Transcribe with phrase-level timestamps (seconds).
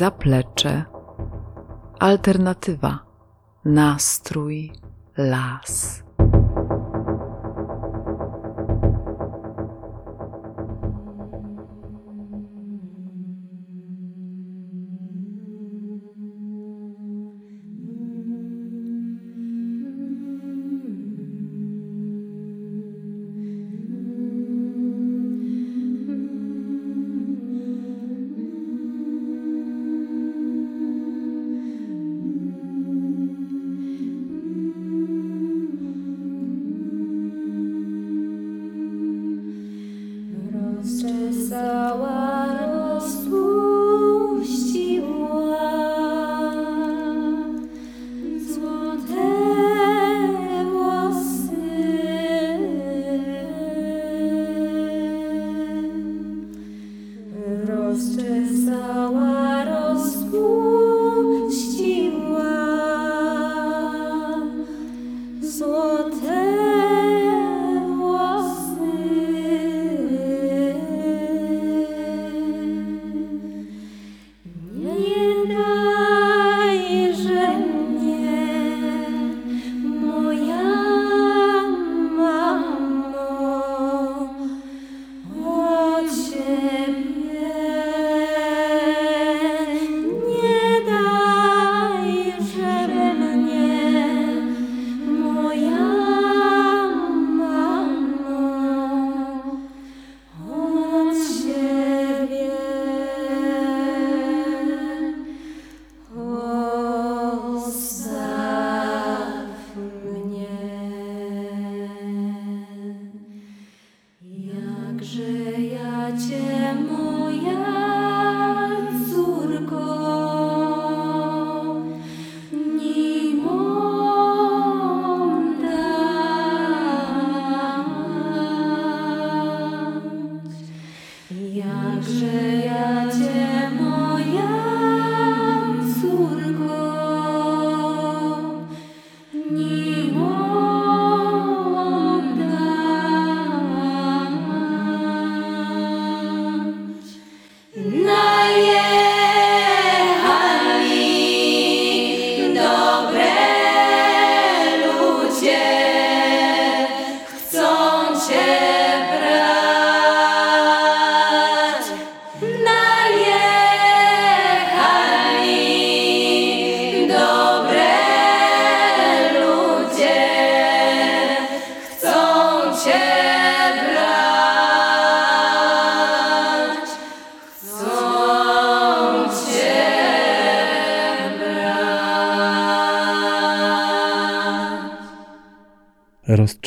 [0.00, 0.84] zaplecze,
[1.98, 2.98] alternatywa,
[3.64, 4.72] nastrój,
[5.16, 6.02] las.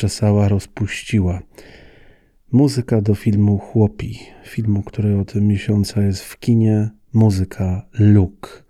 [0.04, 1.42] Rozczesała, rozpuściła.
[2.52, 8.64] Muzyka do filmu Chłopi, filmu, który od miesiąca jest w kinie, muzyka Luk.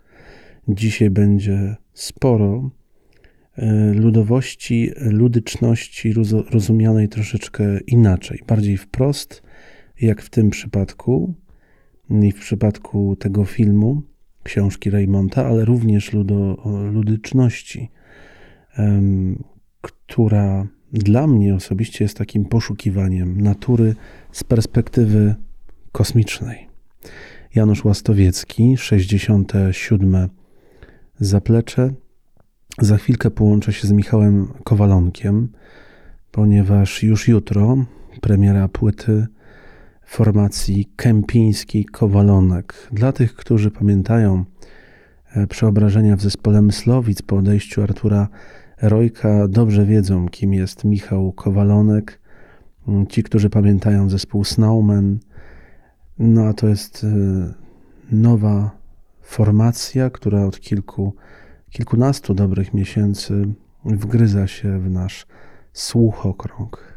[0.67, 2.71] Dzisiaj będzie sporo
[3.57, 6.13] e, ludowości, ludyczności
[6.51, 9.43] rozumianej troszeczkę inaczej, bardziej wprost,
[10.01, 11.33] jak w tym przypadku
[12.09, 14.01] i w przypadku tego filmu,
[14.43, 17.91] książki Raymonta, ale również ludo, ludyczności,
[19.81, 20.67] która
[20.99, 23.95] dla mnie osobiście jest takim poszukiwaniem natury
[24.31, 25.35] z perspektywy
[25.91, 26.67] kosmicznej.
[27.55, 30.29] Janusz Łastowiecki, 67.
[31.19, 31.93] Zaplecze.
[32.79, 35.49] Za chwilkę połączę się z Michałem Kowalonkiem,
[36.31, 37.77] ponieważ już jutro
[38.21, 39.27] premiera płyty
[40.05, 42.89] formacji Kępiński Kowalonek.
[42.91, 44.45] Dla tych, którzy pamiętają
[45.35, 48.27] e, przeobrażenia w zespole Myslowic po odejściu Artura
[48.81, 52.19] Rojka dobrze wiedzą, kim jest Michał Kowalonek.
[53.09, 55.19] Ci, którzy pamiętają zespół Snowman,
[56.19, 57.07] no a to jest y,
[58.11, 58.71] nowa
[59.21, 61.15] formacja, która od kilku,
[61.69, 63.47] kilkunastu dobrych miesięcy
[63.85, 65.27] wgryza się w nasz
[65.73, 66.95] słuchokrąg.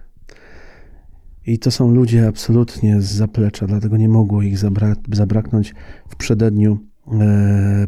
[1.47, 4.59] I to są ludzie absolutnie z zaplecza, dlatego nie mogło ich
[5.13, 5.75] zabraknąć
[6.09, 6.79] w przededniu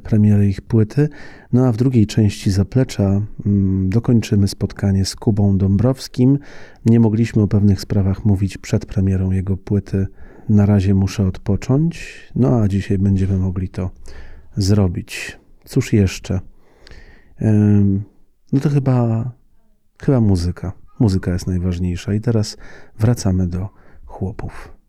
[0.03, 1.09] premiery ich płyty.
[1.53, 6.39] No a w drugiej części zaplecza mm, dokończymy spotkanie z Kubą Dąbrowskim.
[6.87, 10.07] Nie mogliśmy o pewnych sprawach mówić przed premierą jego płyty.
[10.49, 12.15] Na razie muszę odpocząć.
[12.37, 13.91] No a dzisiaj będziemy mogli to
[14.57, 15.39] zrobić.
[15.65, 16.41] Cóż jeszcze?
[18.53, 19.31] No to chyba,
[20.03, 20.73] chyba muzyka.
[21.01, 22.15] Muzyka jest najważniejsza.
[22.15, 22.57] I teraz
[22.99, 23.69] wracamy do
[24.05, 24.80] chłopów.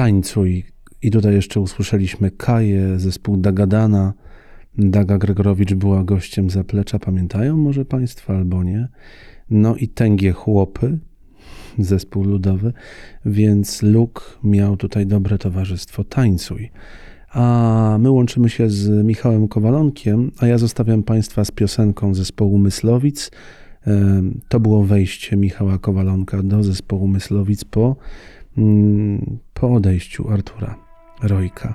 [0.00, 0.64] Tańcuj
[1.02, 4.14] i, tutaj jeszcze usłyszeliśmy Kaję, zespół Dagadana.
[4.78, 8.88] Daga Gregorowicz była gościem zaplecza, pamiętają może Państwo albo nie.
[9.50, 10.98] No i Tęgie Chłopy,
[11.78, 12.72] zespół ludowy,
[13.24, 16.70] więc Luk miał tutaj dobre towarzystwo Tańcuj.
[17.30, 23.30] A my łączymy się z Michałem Kowalonkiem, a ja zostawiam Państwa z piosenką zespołu Myslowic.
[24.48, 27.96] To było wejście Michała Kowalonka do zespołu Myslowic po
[28.58, 30.74] Mm, po odejściu Artura
[31.22, 31.74] Rojka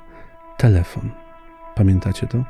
[0.58, 1.12] telefon.
[1.76, 2.44] Pamiętacie to?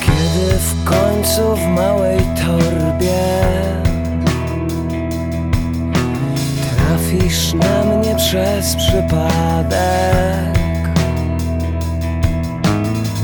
[0.00, 3.49] Kiedy w końcu w małej torbie
[8.30, 10.50] przez przypadek.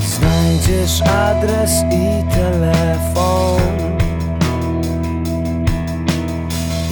[0.00, 3.60] Znajdziesz adres i telefon.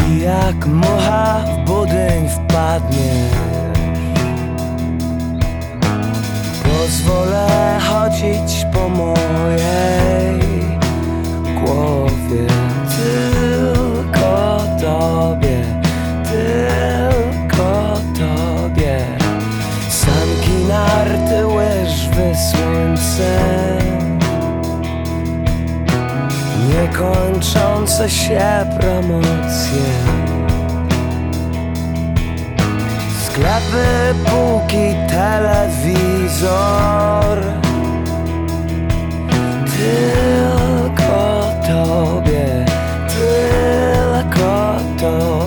[0.09, 3.35] I jak mucha w budyń wpadniesz
[6.62, 10.40] Pozwolę chodzić po mojej
[11.61, 12.47] głowie.
[12.97, 15.53] Tylko tobie.
[23.16, 23.94] sen
[26.68, 29.83] Niekończące się promocje.
[33.26, 36.44] Sklepy, półki, telewizor.
[39.76, 41.14] Tylko
[41.66, 42.64] tobie,
[43.09, 45.44] tylko tobie.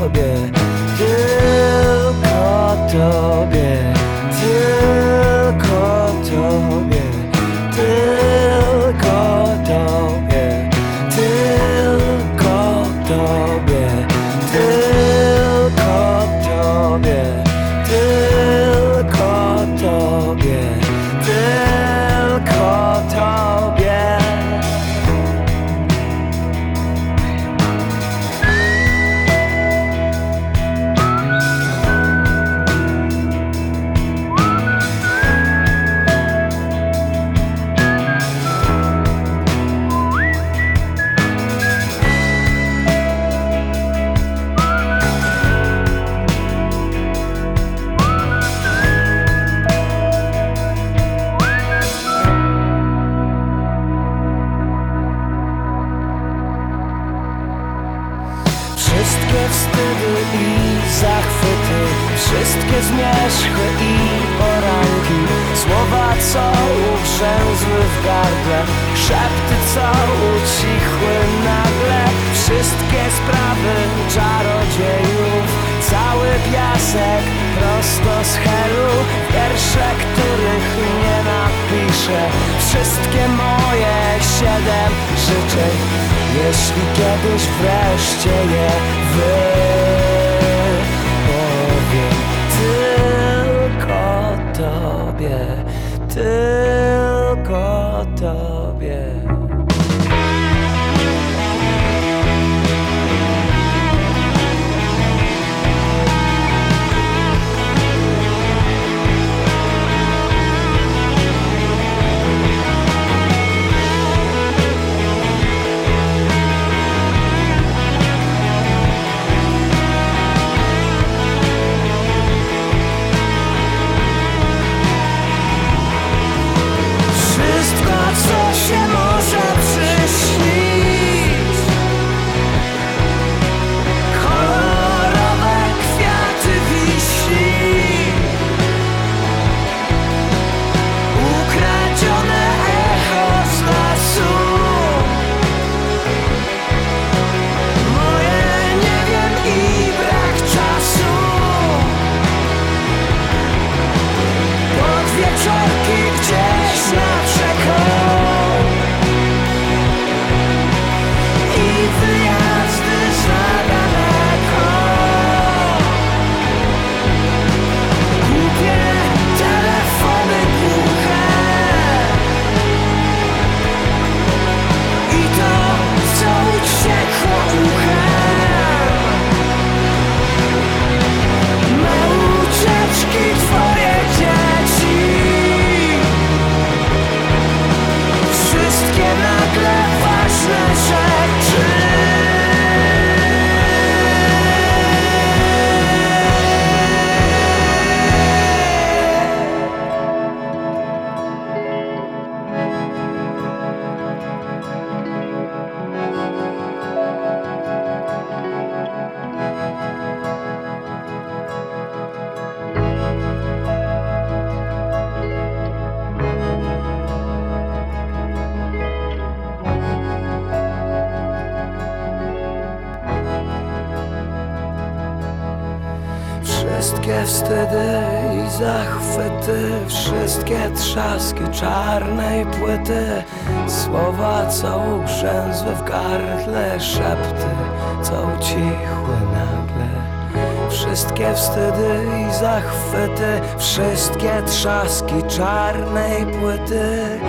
[244.68, 247.20] trzaski czarnej płyty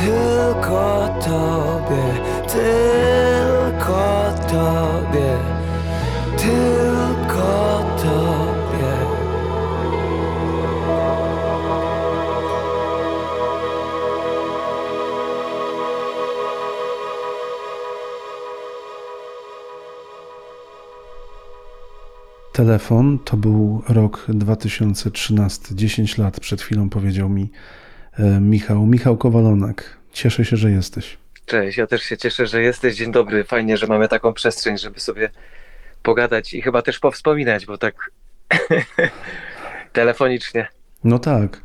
[0.00, 2.04] Tylko tobie,
[2.48, 2.85] ty
[22.76, 23.18] telefon.
[23.18, 27.50] To był rok 2013, 10 lat przed chwilą powiedział mi
[28.18, 28.86] e, Michał.
[28.86, 31.18] Michał Kowalonak, cieszę się, że jesteś.
[31.46, 32.96] Cześć, ja też się cieszę, że jesteś.
[32.96, 33.44] Dzień dobry.
[33.44, 35.30] Fajnie, że mamy taką przestrzeń, żeby sobie
[36.02, 37.94] pogadać i chyba też powspominać, bo tak
[39.92, 40.66] telefonicznie.
[41.04, 41.62] No tak.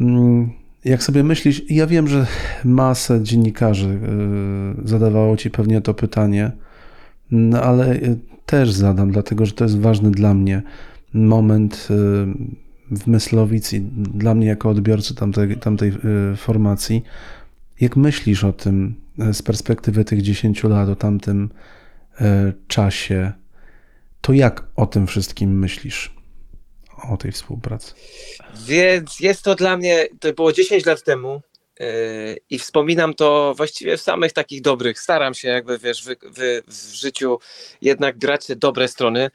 [0.00, 0.50] Mm,
[0.84, 2.26] Jak sobie myślisz, ja wiem, że
[2.64, 3.88] masę dziennikarzy
[4.84, 6.50] y, zadawało ci pewnie to pytanie,
[7.30, 10.62] no ale y, też zadam, dlatego że to jest ważny dla mnie
[11.14, 11.94] moment y,
[12.90, 15.88] w Myslowic i dla mnie jako odbiorcy tamtej, tamtej
[16.32, 17.02] y, formacji.
[17.80, 18.94] Jak myślisz o tym
[19.30, 21.50] y, z perspektywy tych 10 lat, o tamtym
[22.68, 23.32] czasie,
[24.20, 26.14] to jak o tym wszystkim myślisz?
[27.10, 27.94] O tej współpracy.
[28.66, 31.42] Więc jest to dla mnie, to było 10 lat temu
[32.50, 35.00] i wspominam to właściwie w samych takich dobrych.
[35.00, 36.04] Staram się jakby, wiesz,
[36.66, 37.38] w życiu
[37.80, 39.30] jednak grać te dobre strony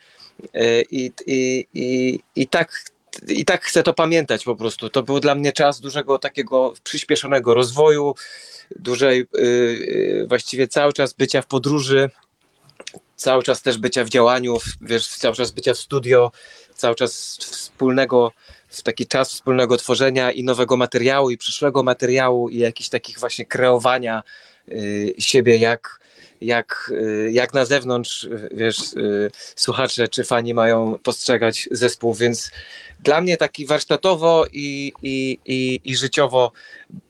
[0.54, 2.84] yy, i, i, i, i tak
[3.28, 4.90] i tak chcę to pamiętać po prostu.
[4.90, 8.16] To był dla mnie czas dużego takiego przyspieszonego rozwoju,
[8.76, 12.10] dużej, yy, yy, właściwie cały czas bycia w podróży,
[13.16, 16.32] cały czas też bycia w działaniu, wiesz, cały czas bycia w studio,
[16.76, 18.32] cały czas wspólnego,
[18.70, 23.46] w taki czas wspólnego tworzenia i nowego materiału, i przyszłego materiału, i jakichś takich właśnie
[23.46, 24.24] kreowania
[24.70, 26.00] y, siebie, jak,
[26.42, 32.52] jak, y, jak na zewnątrz, wiesz, y, słuchacze czy fani mają postrzegać zespół, więc
[33.04, 36.52] dla mnie taki warsztatowo i, i, i, i życiowo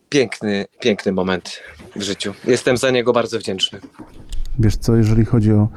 [0.10, 1.60] piękny, piękny moment
[1.96, 2.34] w życiu.
[2.48, 3.80] Jestem za niego bardzo wdzięczny.
[4.60, 5.68] Wiesz co, jeżeli chodzi o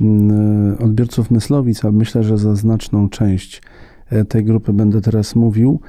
[0.00, 3.62] mm, odbiorców Myslowic, a myślę, że za znaczną część
[4.28, 5.80] tej grupy będę teraz mówił,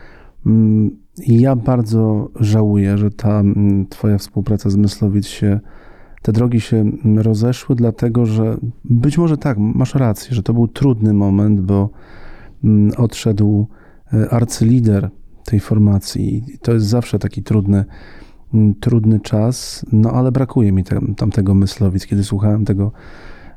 [0.46, 5.60] mm, ja bardzo żałuję, że ta mm, twoja współpraca z Myslowic się,
[6.22, 10.68] te drogi się mm, rozeszły, dlatego że być może tak, masz rację, że to był
[10.68, 11.90] trudny moment, bo
[12.98, 13.68] odszedł
[14.14, 15.10] e, arcylider
[15.46, 16.44] tej formacji.
[16.62, 17.86] To jest zawsze taki trudny,
[18.80, 22.92] trudny czas, no ale brakuje mi tam, tamtego Myslowic, kiedy słuchałem tego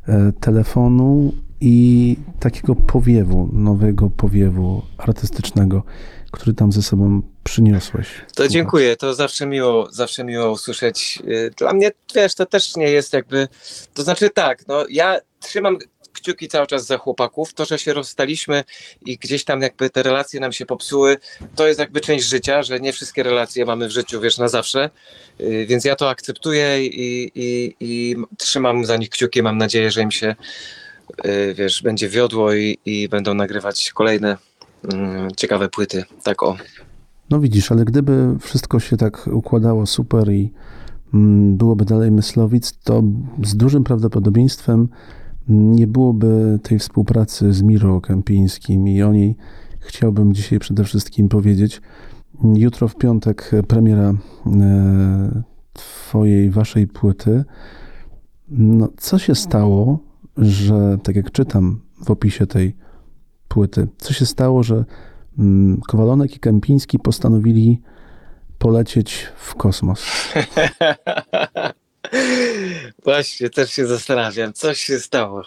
[0.07, 5.83] e, telefonu i takiego powiewu, nowego powiewu artystycznego,
[6.31, 8.09] który tam ze sobą przyniosłeś.
[8.35, 11.23] To dziękuję, to zawsze miło, zawsze miło usłyszeć.
[11.29, 13.49] Y, Dla mnie, wiesz, to też nie jest jakby,
[13.95, 15.79] to znaczy tak, no ja trzymam
[16.13, 18.65] kciuki cały czas za chłopaków, to, że się rozstaliśmy
[19.07, 21.17] i gdzieś tam jakby te relacje nam się popsuły,
[21.55, 24.91] to jest jakby część życia, że nie wszystkie relacje mamy w życiu, wiesz, na zawsze,
[25.41, 30.03] Y, więc ja to akceptuję i, i, i trzymam za nich kciuki, mam nadzieję, że
[30.03, 30.35] im się,
[31.55, 34.37] wiesz, będzie wiodło i, i będą nagrywać kolejne
[34.93, 36.57] mm, ciekawe płyty, tak o.
[37.31, 40.53] No widzisz, ale gdyby wszystko się tak układało super i
[41.15, 43.03] mm, byłoby dalej Myslowic, to
[43.43, 44.89] z dużym prawdopodobieństwem
[45.49, 49.37] nie byłoby tej współpracy z Miro Kępińskim i o niej
[49.81, 51.81] chciałbym dzisiaj przede wszystkim powiedzieć.
[52.55, 54.15] Jutro w piątek premiera
[54.47, 57.45] e, twojej, waszej płyty.
[58.49, 59.99] No, co się stało,
[60.37, 62.77] że tak jak czytam w opisie tej
[63.49, 64.85] płyty, co się stało, że
[65.39, 67.81] mm, Kowalonek i Kępiński postanowili
[68.59, 70.05] polecieć w kosmos?
[73.05, 75.43] Właśnie, też się zastanawiam, co się stało.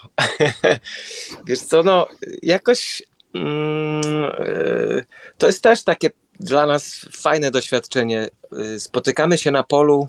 [1.48, 2.08] Wiesz co, no
[2.44, 4.02] jakoś mm,
[4.40, 5.04] e,
[5.38, 8.30] to jest też takie dla nas fajne doświadczenie.
[8.76, 10.08] Y, Spotykamy się na polu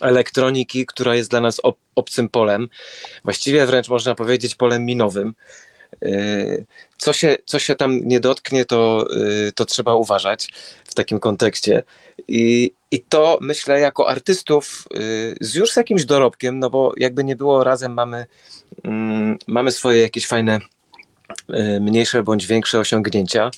[0.00, 2.68] elektroniki, która jest dla nas ob obcym polem,
[3.24, 5.34] właściwie wręcz można powiedzieć polem minowym.
[6.04, 6.66] Y,
[6.98, 9.06] Co się, co się tam nie dotknie, to,
[9.48, 10.48] y, to trzeba uważać
[10.84, 11.82] w takim kontekście.
[12.28, 17.36] I, I to myślę, jako artystów, y, z już jakimś dorobkiem, no bo jakby nie
[17.36, 18.26] było, razem mamy,
[18.84, 20.58] mm, mamy swoje jakieś fajne,
[21.80, 23.50] mniejsze bądź większe osiągnięcia.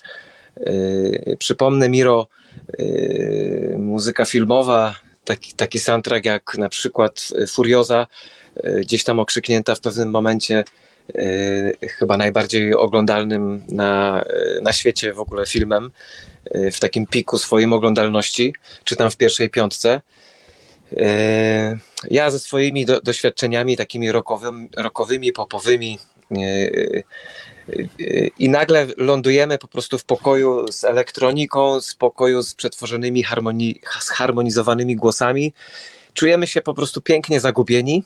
[1.38, 2.26] Przypomnę Miro,
[3.79, 8.06] muzyka filmowa, taki, taki soundtrack jak na przykład y, Furioza,
[8.64, 10.64] y, gdzieś tam okrzyknięta w pewnym momencie
[11.14, 14.24] y, chyba najbardziej oglądalnym na,
[14.62, 15.90] na świecie w ogóle filmem,
[16.72, 18.54] w takim piku swoim oglądalności,
[18.85, 20.00] czy tam w pierwszej piątce.
[22.11, 25.98] Ja ze swoimi do, doświadczeniami takimi rockowym, rockowymi, popowymi
[28.38, 34.96] i nagle lądujemy po prostu w pokoju z elektroniką, z pokoju z przetworzonymi, harmoni, zharmonizowanymi
[34.96, 35.52] głosami.
[36.14, 38.04] Czujemy się po prostu pięknie zagubieni.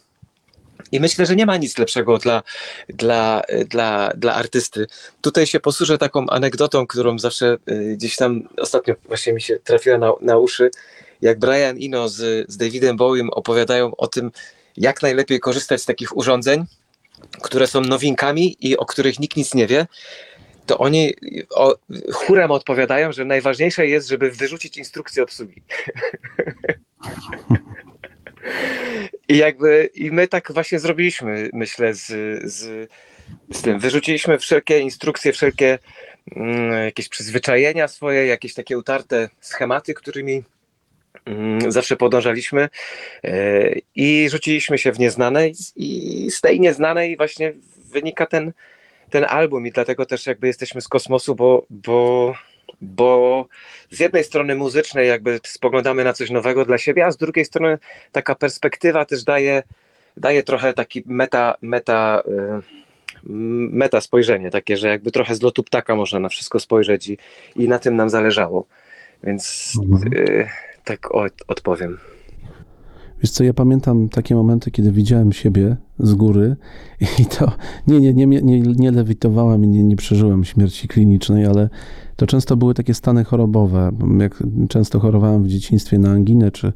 [0.93, 2.43] I myślę, że nie ma nic lepszego dla,
[2.89, 4.87] dla, dla, dla artysty.
[5.21, 9.99] Tutaj się posłużę taką anegdotą, którą zawsze y, gdzieś tam ostatnio właśnie mi się trafiła
[9.99, 10.71] na, na uszy.
[11.23, 14.31] Jak Brian Ino z, z Davidem Bowiem opowiadają o tym,
[14.77, 16.65] jak najlepiej korzystać z takich urządzeń,
[17.43, 19.87] które są nowinkami i o których nikt nic nie wie,
[20.67, 21.15] to oni
[21.51, 21.77] o,
[22.13, 25.63] chórem odpowiadają, że najważniejsze jest, żeby wyrzucić instrukcję obsługi.
[29.29, 32.07] I jakby i my tak właśnie zrobiliśmy, myślę, z,
[32.53, 32.91] z,
[33.53, 33.79] z tym.
[33.79, 35.79] Wyrzuciliśmy wszelkie instrukcje, wszelkie
[36.37, 40.43] mm, jakieś przyzwyczajenia swoje, jakieś takie utarte schematy, którymi
[41.69, 42.69] zawsze podążaliśmy
[43.25, 47.53] e, i rzuciliśmy się w nieznane i, z tej nieznanej właśnie
[47.93, 48.53] wynika ten,
[49.11, 52.35] ten album i dlatego też jakby jesteśmy z kosmosu, bo, bo,
[52.81, 53.47] bo
[53.91, 57.79] z jednej strony muzycznej jakby spoglądamy na coś nowego dla siebie, a z drugiej strony
[58.13, 59.63] taka perspektywa też daje,
[60.17, 62.63] daje trochę taki meta, meta, y,
[63.71, 67.19] meta spojrzenie, takie, że jakby trochę z lotu ptaka można na wszystko spojrzeć i,
[67.57, 68.67] i na tym nam zależało.
[69.23, 69.73] Więc
[70.17, 70.49] y,
[70.85, 71.99] tak o, odpowiem.
[73.23, 76.57] Wiesz co, ja pamiętam takie momenty, kiedy widziałem siebie z góry
[77.21, 77.53] i to
[77.87, 81.69] nie, nie, nie, nie, nie lewitowałem i nie, nie przeżyłem śmierci klinicznej, ale
[82.17, 83.91] to często były takie stany chorobowe.
[84.19, 86.73] Jak często chorowałem w dzieciństwie na anginę czy,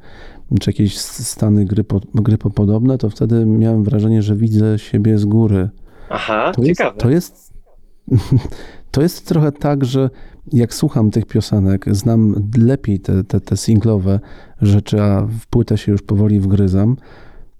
[0.60, 5.68] czy jakieś stany grypo, grypopodobne, to wtedy miałem wrażenie, że widzę siebie z góry.
[6.10, 6.98] Aha, To jest, ciekawe.
[7.00, 7.52] to jest,
[8.90, 10.10] to jest trochę tak, że
[10.52, 14.20] jak słucham tych piosenek, znam lepiej te, te, te singlowe
[14.62, 16.96] rzeczy, a w płytę się już powoli wgryzam,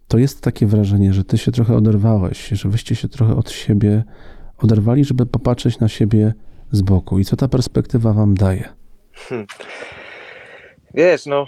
[0.09, 4.05] to jest takie wrażenie, że ty się trochę oderwałeś, że wyście się trochę od siebie
[4.59, 6.35] oderwali, żeby popatrzeć na siebie
[6.73, 7.19] z boku.
[7.19, 8.69] I co ta perspektywa wam daje?
[10.95, 11.47] Wiesz, no,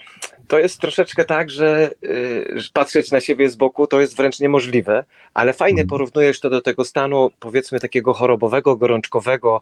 [0.50, 5.04] to jest troszeczkę tak, że y, patrzeć na siebie z boku to jest wręcz niemożliwe,
[5.34, 5.88] ale fajnie Mhm.
[5.88, 9.60] porównujesz to do tego stanu, powiedzmy, takiego chorobowego, gorączkowego,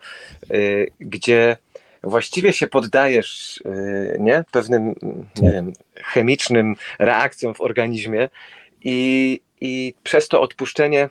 [0.50, 1.56] y, gdzie
[2.02, 4.94] właściwie się poddajesz, y, nie, pewnym,
[5.42, 8.28] nie wiem, chemicznym reakcjom w organizmie
[8.84, 11.08] i, i przez to odpuszczenie,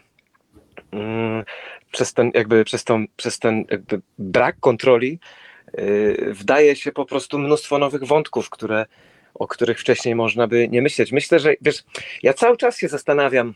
[0.91, 1.43] mm,
[1.91, 5.19] przez ten, jakby, przez, tą, przez ten jakby brak kontroli,
[5.79, 8.85] y, wdaje się po prostu mnóstwo nowych wątków, które,
[9.39, 11.11] o których wcześniej można by nie myśleć.
[11.11, 11.83] Myślę, że wiesz,
[12.23, 13.53] ja cały czas się zastanawiam,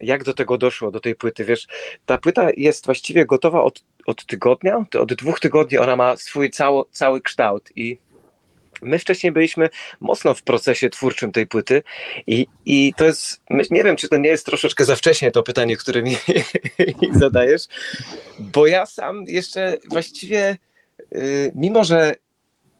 [0.00, 1.44] jak do tego doszło, do tej płyty.
[1.44, 1.66] Wiesz,
[2.06, 6.88] ta płyta jest właściwie gotowa od, od tygodnia, od dwóch tygodni ona ma swój cało,
[6.92, 7.98] cały kształt i
[8.82, 11.82] my wcześniej byliśmy mocno w procesie twórczym tej płyty
[12.26, 15.76] i, i to jest, nie wiem, czy to nie jest troszeczkę za wcześnie to pytanie,
[15.76, 16.16] które mi
[17.20, 17.62] zadajesz,
[18.38, 20.56] bo ja sam jeszcze właściwie,
[21.14, 22.14] y, mimo że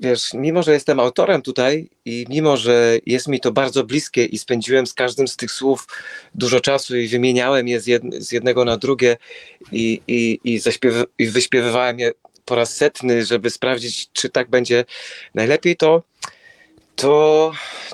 [0.03, 4.39] wiesz, mimo że jestem autorem tutaj i mimo że jest mi to bardzo bliskie i
[4.39, 5.87] spędziłem z każdym z tych słów
[6.35, 9.17] dużo czasu i wymieniałem je z, z jednego na drugie
[9.73, 12.13] i, i, i, zaśpiew, i wyśpiewywałem je
[12.45, 14.85] po raz setny, żeby sprawdzić, czy tak będzie
[15.35, 16.03] najlepiej, to,
[16.97, 17.53] to,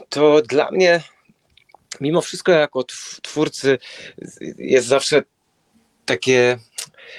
[0.09, 1.03] to dla mnie
[2.01, 3.79] mimo wszystko jako tw- twórcy
[4.59, 5.23] jest zawsze
[6.05, 6.59] takie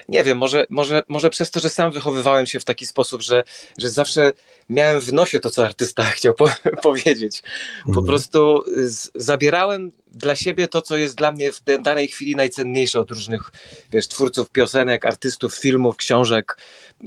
[0.10, 3.44] nie wiem, może, może, może przez to, że sam wychowywałem się w taki sposób, że,
[3.78, 4.32] że zawsze
[4.70, 6.50] miałem w nosie to, co artysta chciał po,
[6.84, 7.42] powiedzieć.
[7.84, 8.06] Po Mhm.
[8.08, 13.12] prostu z, zabierałem dla siebie to, co jest dla mnie w danej chwili najcenniejsze od
[13.12, 13.52] różnych
[13.92, 16.58] wiesz, twórców piosenek, artystów, filmów, książek,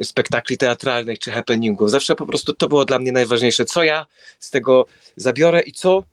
[0.03, 1.91] spektakli teatralnych czy happeningów.
[1.91, 4.07] Zawsze po prostu to było dla mnie najważniejsze, co ja
[4.39, 6.05] z tego zabiorę i co,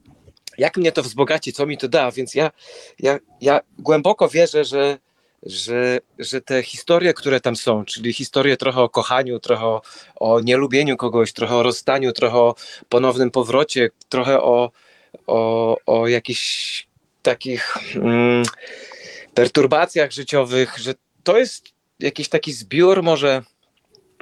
[0.57, 2.11] jak mnie to wzbogaci, co mi to da.
[2.11, 2.51] Więc ja,
[2.99, 4.97] ja, ja głęboko wierzę, że
[5.43, 9.79] że, że te historie, które tam są, czyli historie trochę o kochaniu, trochę
[10.15, 12.55] o, nielubieniu kogoś, trochę o rozstaniu, trochę o
[12.89, 14.71] ponownym powrocie, trochę o,
[15.27, 16.87] o, o jakichś
[17.21, 18.43] takich mm,
[19.33, 21.65] perturbacjach życiowych, że to jest
[21.99, 23.43] jakiś taki zbiór może,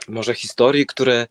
[0.08, 1.28] może historii, które,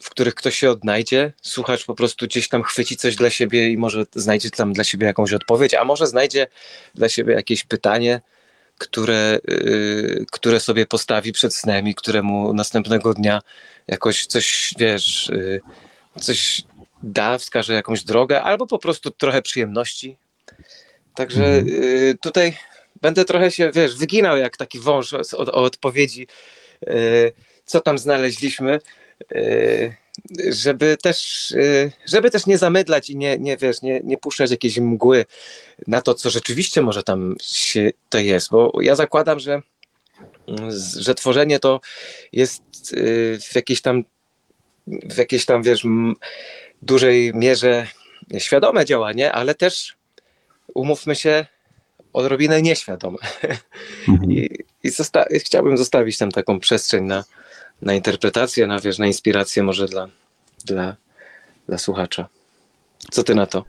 [0.00, 1.32] w których ktoś się odnajdzie.
[1.42, 5.06] Słuchacz po prostu gdzieś tam chwyci coś dla siebie i może znajdzie tam dla siebie
[5.06, 6.46] jakąś odpowiedź, a może znajdzie
[6.94, 8.20] dla siebie jakieś pytanie,
[8.78, 13.42] które, yy, które sobie postawi przed snem i któremu następnego dnia
[13.88, 15.60] jakoś coś, wiesz, yy,
[16.20, 16.62] coś
[17.02, 20.16] da, wskaże jakąś drogę, albo po prostu trochę przyjemności.
[21.14, 21.66] Także Mhm.
[21.66, 22.56] yy, tutaj
[23.02, 26.26] będę trochę się, wiesz, wyginał jak taki wąż o, o odpowiedzi,
[27.64, 28.80] co tam znaleźliśmy,
[30.50, 34.78] żeby też, yy, żeby też nie zamydlać i nie, nie, wiesz, nie, nie puszczać jakiejś
[34.78, 35.24] mgły
[35.86, 39.62] na to, co rzeczywiście może tam się to jest, bo ja zakładam, że,
[40.98, 41.80] że tworzenie to
[42.32, 44.04] jest yy, w jakiejś tam
[44.86, 45.86] w jakiejś tam, wiesz,
[46.82, 47.86] dużej mierze
[48.38, 49.96] świadome działanie, ale też
[50.74, 51.46] umówmy się,
[52.12, 53.18] odrobinę nieświadome.
[54.08, 54.32] Mhm.
[54.32, 54.50] I,
[54.82, 57.24] i zosta- chciałbym zostawić tam taką przestrzeń na,
[57.82, 60.08] na interpretację, na, wiesz, na inspirację może dla,
[60.66, 60.96] dla,
[61.68, 62.28] dla słuchacza.
[63.10, 63.64] Co ty na to?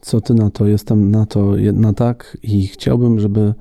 [0.00, 0.66] Co ty na to?
[0.66, 3.54] Jestem na to na tak i chciałbym, żeby,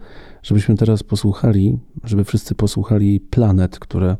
[0.43, 4.15] żebyśmy teraz posłuchali, żeby wszyscy posłuchali Planet, które,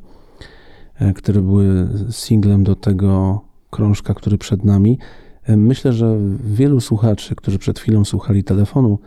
[1.00, 5.00] e, które były singlem do tego krążka, który przed nami.
[5.44, 9.00] E, Myślę, że wielu słuchaczy, którzy przed chwilą słuchali telefonu,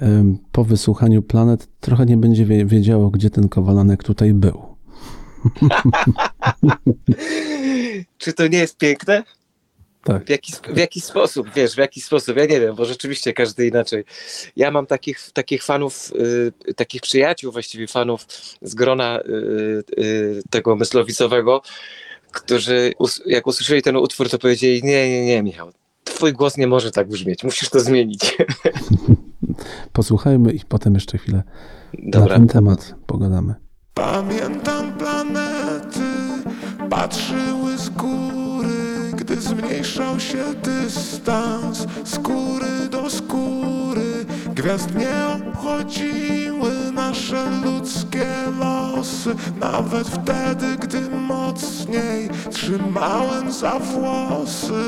[0.00, 4.62] e, po wysłuchaniu Planet trochę nie będzie wie- wiedziało, gdzie ten Kowalanek tutaj był.
[8.18, 9.22] Czy to nie jest piękne?
[10.04, 10.24] Tak.
[10.24, 13.66] W jaki, w jaki sposób, wiesz, w jaki sposób, ja nie wiem, bo rzeczywiście każdy
[13.66, 14.04] inaczej.
[14.56, 16.12] Ja mam takich, takich fanów,
[16.68, 18.26] y, takich przyjaciół, właściwie fanów
[18.62, 21.62] z grona y, y, tego myślowicowego,
[22.32, 25.72] którzy us- jak usłyszeli ten utwór, to powiedzieli, nie, nie, nie, Michał,
[26.04, 28.36] twój głos nie może tak brzmieć, musisz to zmienić.
[29.92, 31.42] Posłuchajmy i potem jeszcze chwilę
[31.94, 32.28] Dobra.
[32.28, 33.54] na ten temat pogadamy.
[33.96, 36.00] Pamiętam planety,
[36.90, 44.26] patrzyły z góry, gdy zmniejszał się dystans skóry do skóry.
[44.54, 48.26] Gwiazd nie obchodziły nasze ludzkie
[48.60, 54.82] losy, nawet wtedy, gdy mocniej trzymałem za włosy.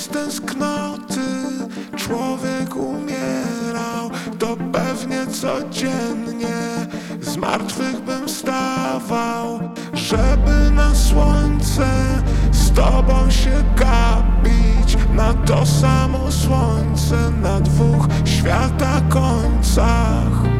[0.00, 1.20] Z tęsknoty.
[1.96, 6.86] Człowiek umierał, to pewnie codziennie.
[7.20, 9.60] Z martwych bym stawał,
[9.92, 11.86] żeby na słońce
[12.52, 20.59] z tobą się gapić, na to samo słońce na dwóch świata końcach.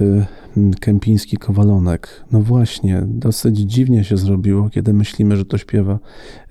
[0.00, 2.24] Mm, Kępiński Kowalonek.
[2.32, 5.98] No właśnie, dosyć dziwnie się zrobiło, kiedy myślimy, że to śpiewa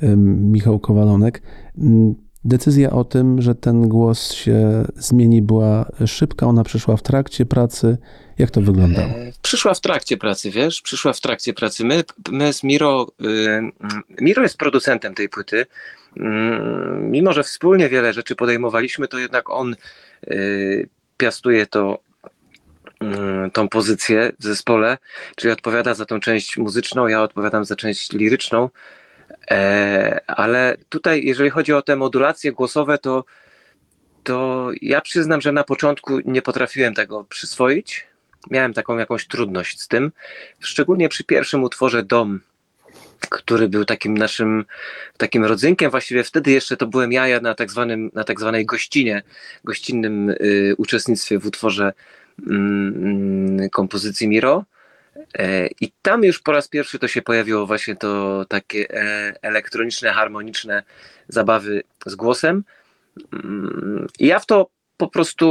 [0.02, 1.42] em, Michał Kowalonek.
[1.78, 6.46] Mm, Decyzja o tym, że ten głos się zmieni, była szybka.
[6.46, 7.98] Ona przyszła w trakcie pracy.
[8.38, 9.10] Jak to wyglądało?
[9.42, 10.82] Przyszła w trakcie pracy, wiesz?
[10.82, 11.86] Przyszła w trakcie pracy.
[11.86, 13.72] My, my z Miro, y, mm,
[14.22, 15.66] Miro jest producentem tej płyty.
[16.18, 19.76] Mm, Mimo, że wspólnie wiele rzeczy podejmowaliśmy, to jednak on
[20.28, 22.11] y, piastuje to, y,
[23.54, 24.98] tą pozycję w zespole,
[25.36, 28.70] czyli odpowiada za tą część muzyczną, ja odpowiadam za część liryczną.
[29.52, 33.26] E, ale tutaj, jeżeli chodzi o te modulacje głosowe, to,
[34.24, 38.08] to ja przyznam, że na początku nie potrafiłem tego przyswoić.
[38.52, 40.12] Miałem taką jakąś trudność z tym.
[40.60, 42.40] Szczególnie przy pierwszym utworze Dom.
[43.30, 44.66] który był takim naszym
[45.18, 45.92] takim rodzynkiem.
[45.92, 49.24] Właściwie wtedy jeszcze to byłem ja, ja na tak, zwanym, na tak zwanej gościnie,
[49.64, 51.94] gościnnym y, uczestnictwie w utworze
[53.72, 54.66] kompozycji Miro.
[55.34, 60.12] E, I tam już po raz pierwszy to się pojawiło właśnie to takie e, elektroniczne,
[60.12, 60.84] harmoniczne
[61.28, 62.64] zabawy z głosem.
[63.34, 65.48] Mm, I ja w to po prostu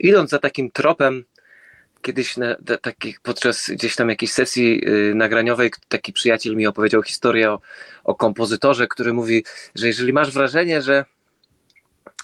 [0.00, 1.24] idąc za takim tropem,
[2.02, 2.92] kiedyś na, na,
[3.22, 7.60] podczas gdzieś tam jakiejś sesji y, nagraniowej taki przyjaciel mi opowiedział historię o,
[8.04, 9.44] o kompozytorze, który mówi,
[9.74, 11.04] że jeżeli masz wrażenie, że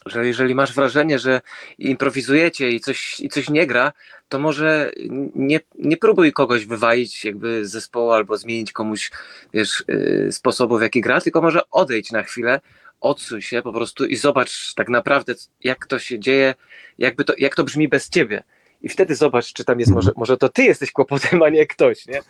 [0.07, 1.41] że jeżeli masz wrażenie, że
[1.79, 3.93] improwizujecie i coś, i coś nie gra,
[4.29, 4.93] to może
[5.35, 9.11] nie, nie próbuj kogoś wywalić jakby z zespołu albo zmienić komuś
[9.55, 12.61] wiesz, yy, sposobu w jaki gra, tylko może odejdź na chwilę,
[13.01, 16.55] odsuń się po prostu i zobacz tak naprawdę jak to się dzieje,
[16.99, 18.43] jakby to, jak to brzmi bez ciebie.
[18.83, 22.07] I wtedy zobacz, czy tam jest może, może to ty jesteś kłopotem, a nie ktoś,
[22.07, 22.21] nie?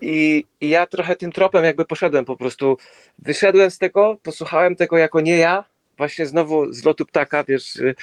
[0.00, 2.76] I, I ja trochę tym tropem jakby poszedłem po prostu.
[3.18, 5.64] Wyszedłem z tego, posłuchałem tego jako nie ja,
[6.00, 7.94] właśnie znowu z lotu ptaka, wiesz, yy,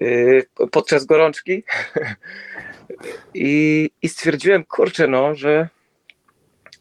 [0.00, 1.62] yy, podczas gorączki.
[3.34, 5.68] I, I stwierdziłem, kurczę, no, że,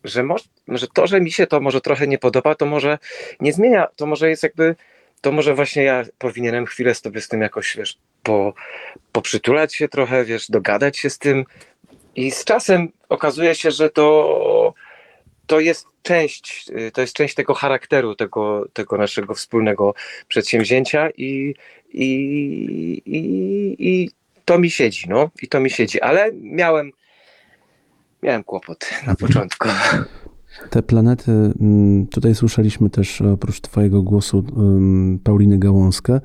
[0.03, 0.23] że,
[0.67, 2.97] że to, że mi się to może trochę nie podoba, to może
[3.39, 4.75] nie zmienia, to może jest jakby,
[5.21, 8.53] to może właśnie ja powinienem chwilę sobie z tym jakoś, wiesz, po,
[9.11, 11.45] poprzytulać się trochę, wiesz, dogadać się z tym.
[12.15, 14.73] I z czasem okazuje się, że to,
[15.47, 19.93] to jest część, y, to jest część tego charakteru, tego, tego naszego wspólnego
[20.27, 21.55] przedsięwzięcia i,
[21.93, 22.05] i,
[23.05, 24.09] i, i
[24.45, 26.91] to mi siedzi, no, i to mi siedzi, ale miałem,
[28.23, 29.69] miałem kłopot na początku.
[30.69, 34.43] Te planety, mm, tutaj słyszeliśmy też oprócz Twojego głosu
[35.23, 36.21] Pauliny Gałąskę.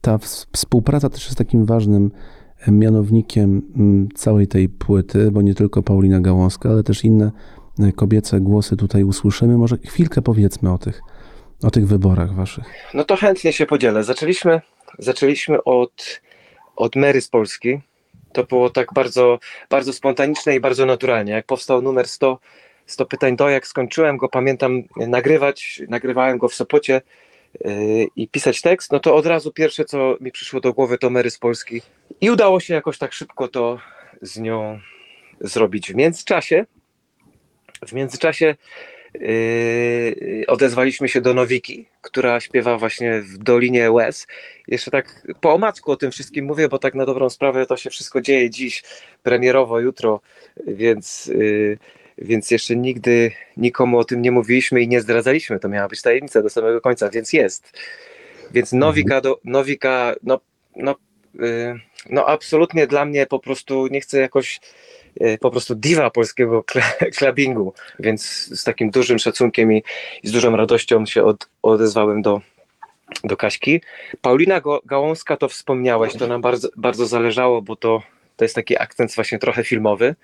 [0.00, 2.10] Ta ws- współpraca też jest takim ważnym
[2.68, 3.62] mianownikiem
[4.14, 7.32] całej tej płyty, bo nie tylko Paulina Gałąska, ale też inne
[7.96, 9.58] kobiece głosy tutaj usłyszymy.
[9.58, 11.00] Może chwilkę powiedzmy o tych,
[11.62, 12.64] o tych wyborach Waszych.
[12.94, 14.04] No to chętnie się podzielę.
[14.04, 14.60] Zaczęliśmy,
[14.98, 16.20] zaczęliśmy od,
[16.76, 17.80] od Mary z Polski.
[18.32, 19.38] To było tak bardzo,
[19.70, 21.32] bardzo spontaniczne i bardzo naturalnie.
[21.32, 22.38] Jak powstał numer 100,
[22.86, 27.02] 100 pytań do, jak skończyłem go, pamiętam, nagrywać, nagrywałem go w Sopocie
[27.64, 27.70] yy,
[28.16, 31.30] i pisać tekst, no to od razu pierwsze, co mi przyszło do głowy, to Mary
[31.30, 31.82] z Polski.
[32.20, 33.78] I udało się jakoś tak szybko to
[34.22, 34.80] z nią
[35.40, 35.92] zrobić.
[35.92, 36.66] W międzyczasie,
[37.86, 38.54] w międzyczasie
[39.14, 44.26] yy, odezwaliśmy się do Nowiki, która śpiewa właśnie w Dolinie Łez.
[44.68, 47.90] Jeszcze tak po omacku o tym wszystkim mówię, bo tak na dobrą sprawę to się
[47.90, 48.82] wszystko dzieje dziś,
[49.22, 50.20] premierowo, jutro,
[50.66, 51.78] więc, yy,
[52.18, 55.60] więc jeszcze nigdy nikomu o tym nie mówiliśmy i nie zdradzaliśmy.
[55.60, 57.72] To miała być tajemnica do samego końca, więc jest.
[58.52, 60.40] Więc Nowika, do, Nowika no,
[60.76, 60.94] no,
[61.34, 64.60] yy, no absolutnie dla mnie po prostu nie chcę jakoś
[65.40, 66.64] po prostu diwa polskiego
[67.16, 68.22] klubingu, więc
[68.60, 69.82] z takim dużym szacunkiem i,
[70.22, 72.40] i z dużą radością się od, odezwałem do,
[73.24, 73.80] do Kaśki.
[74.22, 78.02] Paulina Gałąska to wspomniałeś, to nam bardzo, bardzo zależało, bo to,
[78.36, 80.14] to jest taki akcent właśnie trochę filmowy,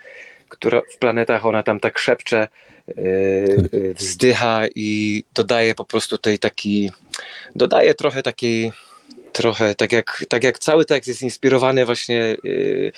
[0.49, 2.49] która w planetach ona tam tak szepcze,
[2.97, 6.91] yy, wzdycha i dodaje po prostu tej taki,
[7.55, 8.73] dodaje trochę takiej
[9.33, 12.93] trochę tak jak, tak jak cały tekst jest inspirowany właśnie yy,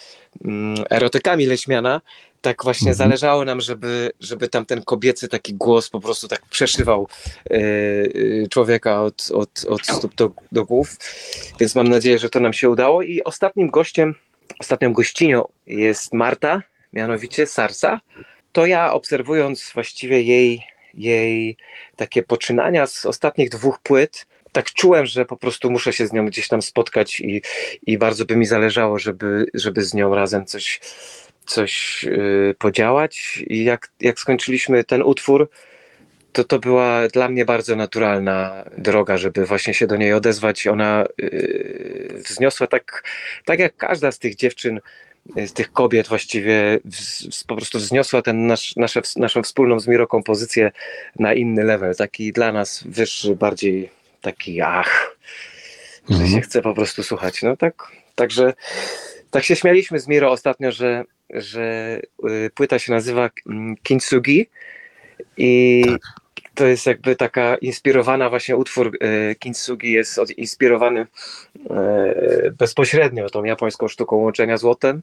[0.91, 2.01] erotykami Leśmiana,
[2.41, 2.97] tak właśnie Mhm.
[2.97, 7.09] zależało nam, żeby, żeby tam ten kobiecy taki głos po prostu tak przeszywał
[7.51, 7.59] yy,
[8.15, 10.97] yy, człowieka od, od, od stóp do, do głów.
[11.61, 13.03] Więc mam nadzieję, że to nam się udało.
[13.03, 14.15] I ostatnim gościem,
[14.61, 16.63] ostatnią gościnią jest Marta,
[16.93, 18.01] mianowicie Sarsa.
[18.53, 21.57] To ja obserwując właściwie jej, jej
[21.97, 26.27] takie poczynania z ostatnich dwóch płyt, tak czułem, że po prostu muszę się z nią
[26.27, 27.43] gdzieś tam spotkać i,
[27.87, 30.81] i bardzo by mi zależało, żeby, żeby z nią razem coś,
[31.47, 33.45] coś yy, podziałać.
[33.47, 35.51] I jak, jak skończyliśmy ten utwór,
[36.33, 40.67] to to była dla mnie bardzo naturalna droga, żeby właśnie się do niej odezwać.
[40.67, 43.03] Ona yy, wzniosła tak,
[43.45, 44.81] tak jak każda z tych dziewczyn,
[45.37, 48.75] yy, z tych kobiet właściwie wz, po prostu wzniosła ten nasz,
[49.17, 50.73] naszą wspólną z Miro kompozycję
[51.19, 55.17] na inny level, taki dla nas wyższy, bardziej taki ach,
[56.09, 56.31] że Mhm.
[56.31, 57.43] się chce po prostu słuchać.
[57.43, 58.55] No tak, także
[59.31, 61.99] tak się śmialiśmy z Miro ostatnio, że, że
[62.31, 64.47] y, płyta się nazywa mm, Kintsugi
[65.37, 65.85] i
[66.55, 71.07] to jest jakby taka inspirowana właśnie utwór e, Kintsugi jest inspirowany
[71.71, 75.03] e, bezpośrednio tą japońską sztuką łączenia złotem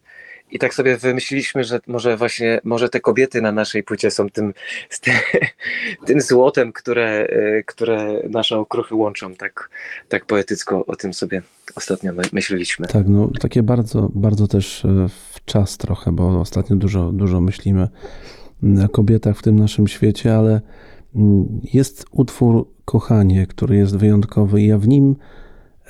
[0.52, 4.54] i tak sobie wymyśliliśmy, że może właśnie może te kobiety na naszej płycie są tym,
[5.02, 5.14] tym,
[6.08, 9.36] tym złotem, które, e, które nasze okruchy łączą.
[9.36, 9.70] Tak,
[10.10, 11.42] tak poetycko o tym sobie
[11.76, 12.88] ostatnio my, myśleliśmy.
[12.88, 17.88] Tak, no takie bardzo, bardzo też e, w czas trochę, bo ostatnio dużo, dużo myślimy
[18.86, 20.62] o kobietach w tym naszym świecie, ale
[21.16, 25.16] mm, jest utwór Kochanie, który jest wyjątkowy i ja w nim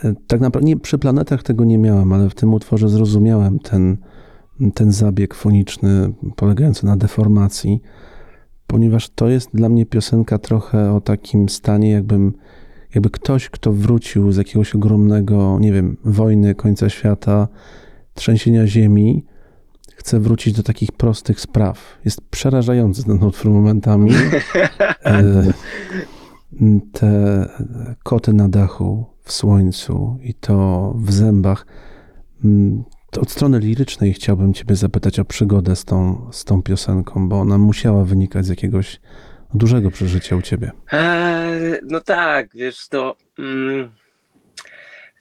[0.03, 3.97] e, tak naprawdę nie, przy planetach tego nie miałem, ale w tym utworze zrozumiałem ten,
[4.73, 7.81] ten zabieg foniczny polegający na deformacji,
[8.67, 12.33] ponieważ to jest dla mnie piosenka trochę o takim stanie, jakbym,
[12.95, 17.47] jakby ktoś, kto wrócił z jakiegoś ogromnego, nie wiem, wojny, końca świata,
[18.13, 19.25] trzęsienia ziemi,
[19.95, 21.99] chce wrócić do takich prostych spraw.
[22.05, 24.11] Jest przerażający ten utwór momentami.
[25.05, 25.53] E,
[26.91, 27.49] Te
[28.03, 31.65] koty na dachu, w słońcu i to w zębach.
[33.17, 37.57] Od strony lirycznej chciałbym Ciebie zapytać o przygodę z tą, z tą piosenką, bo ona
[37.57, 38.99] musiała wynikać z jakiegoś
[39.53, 40.71] dużego przeżycia u Ciebie.
[40.91, 43.15] Eee, no tak, wiesz, to.
[43.39, 43.91] Mm,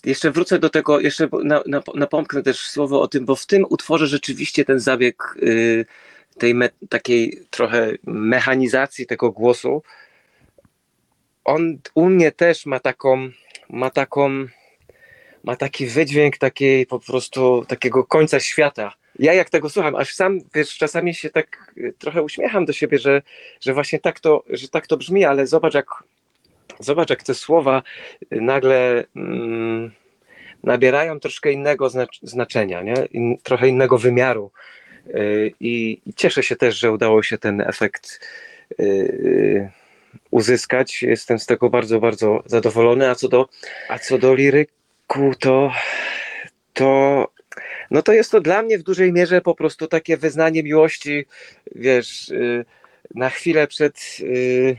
[0.04, 3.64] jeszcze wrócę do tego, jeszcze na, na, napomknę też słowo o tym, bo w tym
[3.68, 5.86] utworze rzeczywiście ten zabieg y,
[6.38, 9.82] tej me, takiej trochę mechanizacji tego głosu,
[11.44, 13.28] on u mnie też ma taką,
[13.70, 14.46] ma taką,
[15.44, 18.92] ma taki wydźwięk takiej po prostu takiego końca świata.
[19.18, 22.98] Ja jak tego słucham, aż sam, wiesz, czasami się tak y, trochę uśmiecham do siebie,
[22.98, 23.22] że,
[23.60, 25.86] że właśnie tak to, że tak to brzmi, ale zobacz jak,
[26.80, 27.82] zobacz jak te słowa
[28.32, 29.90] y, nagle mm,
[30.64, 32.94] nabierają troszkę innego znacz- znaczenia, nie?
[33.10, 34.50] In, trochę innego wymiaru.
[35.06, 38.20] Y, I, cieszę się też, że udało się ten efekt
[38.80, 39.70] y,
[40.30, 41.02] uzyskać.
[41.02, 43.10] Jestem z tego bardzo, bardzo zadowolony.
[43.10, 43.48] A co do,
[43.88, 44.77] a co do liryku,
[45.38, 45.72] to,
[46.72, 47.28] to
[47.90, 51.26] no to jest to dla mnie w dużej mierze po prostu takie wyznanie miłości,
[51.74, 52.64] wiesz, y,
[53.14, 54.76] na chwilę przed, y,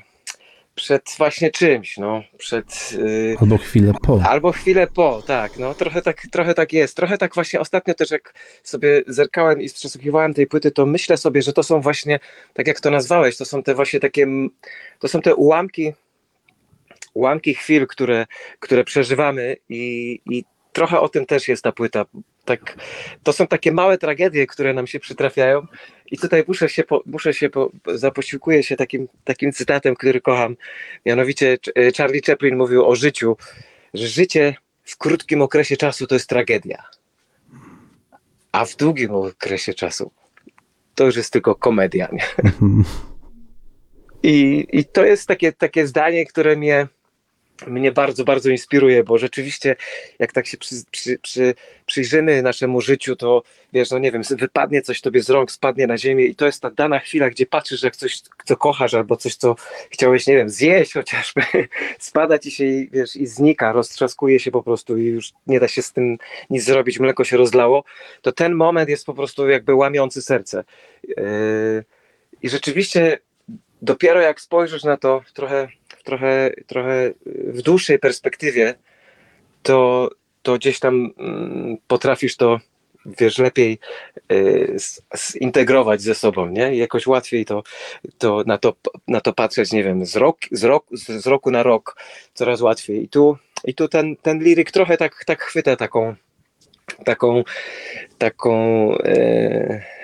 [0.75, 2.93] przed właśnie czymś, no, przed...
[2.99, 4.21] y, Albo chwilę po.
[4.23, 6.95] Albo chwilę po, tak, no trochę tak, trochę tak jest.
[6.95, 11.41] Trochę tak właśnie ostatnio też jak sobie zerkałem i przesłuchiwałem tej płyty, to myślę sobie,
[11.41, 12.19] że to są właśnie,
[12.53, 14.27] tak jak to nazwałeś, to są te właśnie takie,
[14.99, 15.93] to są te ułamki,
[17.19, 18.25] ułamki chwil, które,
[18.59, 19.81] które przeżywamy i,
[20.25, 20.43] i
[20.73, 22.05] trochę o tym też jest ta płyta.
[22.45, 22.75] Tak,
[23.23, 25.67] to są takie małe tragedie, które nam się przytrafiają
[26.11, 30.55] i tutaj muszę się, po, muszę się po, zaposiłkuję się takim, takim cytatem, który kocham.
[31.05, 33.37] Mianowicie Ch- Charlie Chaplin mówił o życiu,
[33.93, 36.83] że życie w krótkim okresie czasu to jest tragedia,
[38.51, 40.11] a w długim okresie czasu
[40.95, 42.07] to już jest tylko komedia.
[42.43, 42.83] Mhm.
[44.23, 46.87] I, I to jest takie, takie zdanie, które mnie,
[47.67, 49.75] mnie bardzo, bardzo inspiruje, bo rzeczywiście,
[50.19, 51.53] jak tak się przy, przy, przy,
[51.85, 53.43] przyjrzymy naszemu życiu, to
[53.73, 56.61] wiesz, no nie wiem, wypadnie coś tobie z rąk, spadnie na ziemię i to jest
[56.61, 59.55] ta dana chwila, gdzie patrzysz, jak coś, co kochasz, albo coś, co
[59.89, 61.41] chciałeś, nie wiem, zjeść chociażby,
[61.99, 65.67] spada ci się i wiesz, i znika, roztrzaskuje się po prostu i już nie da
[65.67, 66.17] się z tym
[66.49, 67.83] nic zrobić, mleko się rozlało,
[68.21, 70.63] to ten moment jest po prostu jakby łamiący serce.
[71.07, 71.15] Yy,
[72.41, 73.19] I rzeczywiście
[73.81, 75.67] dopiero jak spojrzysz na to trochę,
[75.97, 78.75] w trochę, trochę w dłuższej perspektywie,
[79.63, 80.09] to,
[80.41, 82.59] to gdzieś tam mm, potrafisz to
[83.05, 83.79] wiesz, lepiej
[84.31, 84.77] y,
[85.17, 86.75] zintegrować ze sobą, nie?
[86.75, 87.63] Jakoś łatwiej to,
[88.17, 88.73] to, na, to
[89.07, 91.95] na to patrzeć, nie wiem, z, rok, z, rok, z roku na rok
[92.33, 93.03] coraz łatwiej.
[93.03, 96.15] I tu, i tu ten, ten liryk trochę tak, tak chwyta taką
[97.05, 97.43] taką
[98.17, 99.98] taką e,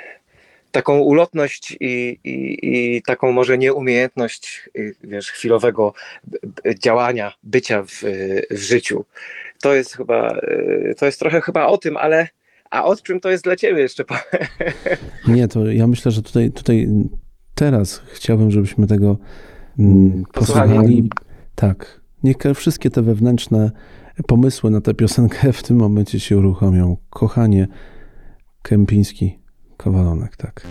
[0.76, 5.94] taką ulotność i, i, i taką może nieumiejętność y, wiesz, chwilowego
[6.84, 8.04] działania, bycia w,
[8.52, 9.06] w życiu.
[9.62, 12.28] To jest chyba, y, to jest trochę chyba o tym, ale
[12.72, 14.04] a o czym to jest dla ciebie jeszcze?
[15.28, 16.88] Nie, to ja myślę, że tutaj, tutaj
[17.56, 19.18] teraz chciałbym, żebyśmy tego
[19.80, 20.70] mm, Posłuchali.
[20.70, 21.10] posłuchali.
[21.56, 22.02] Tak.
[22.24, 23.72] Niech wszystkie te wewnętrzne
[24.28, 26.98] pomysły na tę piosenkę w tym momencie się uruchomią.
[27.10, 27.68] Kochanie,
[28.62, 29.45] Kępiński,
[29.78, 30.62] Kowalonek, tak.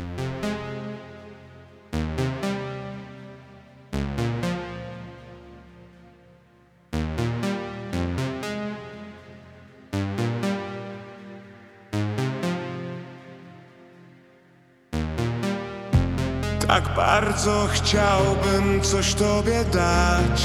[16.68, 20.44] Tak bardzo chciałbym coś tobie dać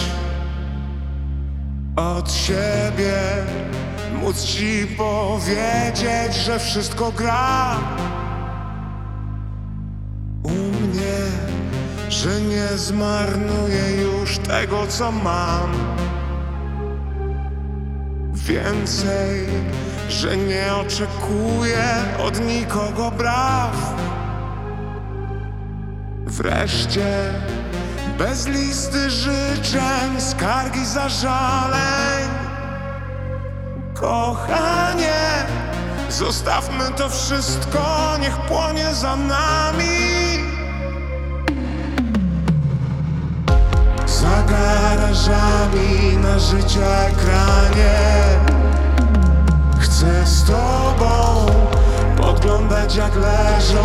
[1.95, 3.13] od siebie,
[4.21, 7.75] móc ci powiedzieć, że wszystko gra
[12.19, 15.71] że nie zmarnuję już tego, co mam.
[18.33, 19.47] Więcej,
[20.09, 21.85] że nie oczekuję
[22.23, 23.95] od nikogo braw.
[26.25, 27.33] Wreszcie
[28.17, 32.29] bez listy życzeń, skargi, zażaleń.
[33.93, 35.45] Kochanie,
[36.09, 40.08] zostawmy to wszystko, niech płonie za nami.
[44.49, 47.99] Garażami na życia ekranie.
[49.79, 51.45] Chcę z tobą
[52.17, 53.83] podglądać jak leżą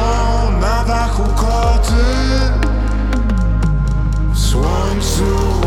[0.60, 2.04] na dachu koty.
[4.32, 5.60] W słońcu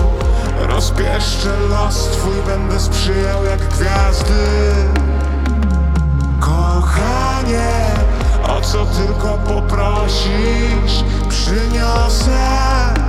[0.59, 4.73] rozpieszczę los twój, będę sprzyjał jak gwiazdy.
[6.39, 7.71] Kochanie,
[8.47, 13.06] o co tylko poprosisz, przyniosę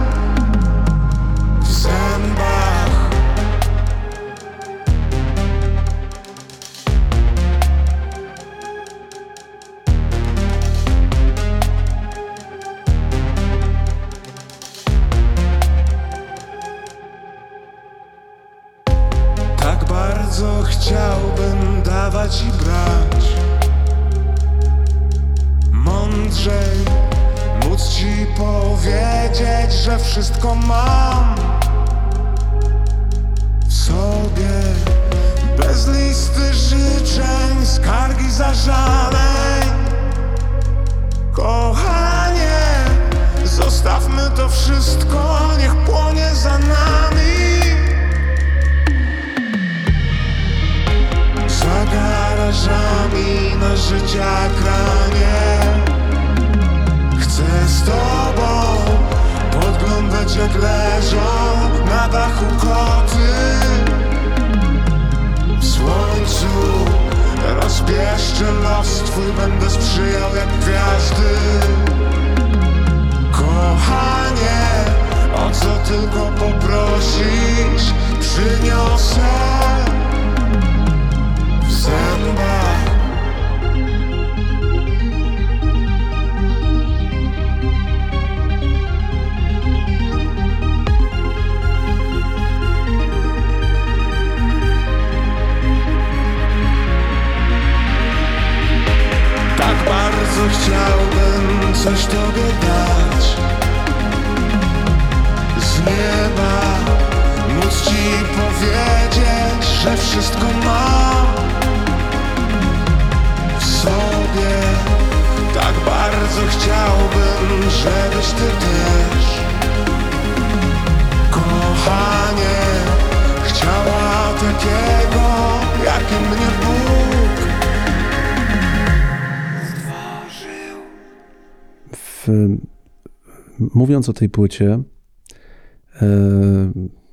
[133.89, 134.83] mówiąc o tej płycie, e,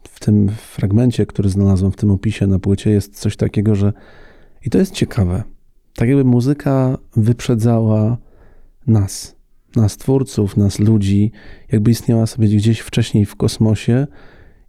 [0.03, 3.93] w tym fragmencie, który znalazłem w tym opisie na płycie, jest coś takiego, że
[4.65, 5.43] i to jest ciekawe.
[5.95, 8.17] Tak jakby muzyka wyprzedzała
[8.87, 9.35] nas,
[9.75, 11.31] nas twórców, nas ludzi,
[11.71, 14.07] jakby istniała sobie gdzieś wcześniej w kosmosie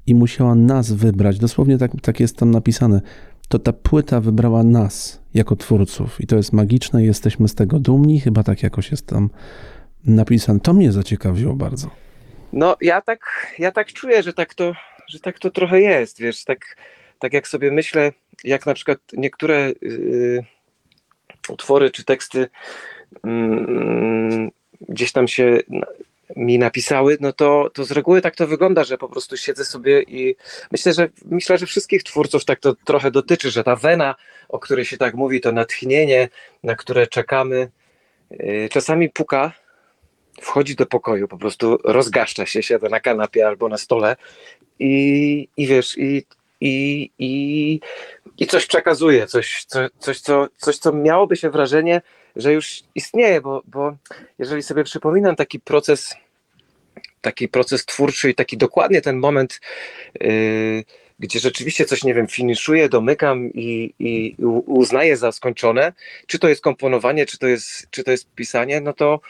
[0.06, 1.38] i musiała nas wybrać.
[1.38, 3.00] Dosłownie tak, tak jest tam napisane.
[3.48, 8.20] To ta płyta wybrała nas jako twórców i to jest magiczne jesteśmy z tego dumni.
[8.20, 9.30] Chyba tak jakoś jest tam
[10.06, 10.60] napisane.
[10.60, 11.90] To mnie zaciekawiło bardzo.
[12.52, 13.20] No ja tak,
[13.58, 14.72] ja tak czuję, że tak to,
[15.08, 16.76] że tak to trochę jest, wiesz, tak,
[17.18, 18.12] tak jak sobie myślę,
[18.44, 20.44] jak na przykład niektóre yy,
[21.48, 22.48] utwory czy teksty
[23.24, 24.50] mm,
[24.88, 25.58] gdzieś tam się
[26.36, 30.02] mi napisały, no to, to z reguły tak to wygląda, że po prostu siedzę sobie
[30.02, 30.36] i
[30.72, 34.14] myślę, że myślę, że wszystkich twórców tak to trochę dotyczy, że ta wena,
[34.48, 36.28] o której się tak mówi, to natchnienie,
[36.62, 37.70] na które czekamy,
[38.30, 39.52] yy, czasami puka,
[40.40, 44.16] wchodzi do pokoju, po prostu rozgaszcza się, siada na kanapie albo na stole
[44.78, 46.24] i, i wiesz, i,
[46.60, 47.80] i, i,
[48.38, 52.02] i coś przekazuje, coś, co, coś, co, coś, co miałoby się wrażenie,
[52.36, 53.96] że już istnieje, bo, bo
[54.38, 56.14] jeżeli sobie przypominam taki proces,
[57.20, 59.60] taki proces twórczy i taki dokładnie ten moment,
[60.20, 60.84] yy,
[61.18, 65.92] gdzie rzeczywiście coś, nie wiem, finiszuję, domykam i, i uznaję za skończone,
[66.26, 69.20] czy to jest komponowanie, czy to jest, czy to jest pisanie, no to,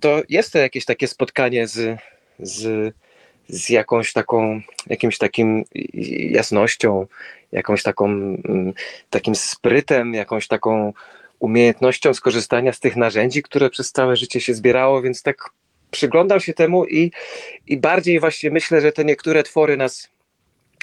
[0.00, 1.98] to jest to jakieś takie spotkanie z,
[2.38, 2.94] z,
[3.48, 5.64] z jakąś taką, jakimś takim
[6.30, 7.06] jasnością,
[7.52, 8.72] jakąś taką, mm,
[9.10, 10.92] takim sprytem, jakąś taką
[11.38, 15.50] umiejętnością skorzystania z tych narzędzi, które przez całe życie się zbierało, więc tak
[15.90, 17.10] przyglądam się temu i,
[17.66, 20.08] i bardziej właśnie myślę, że te niektóre twory nas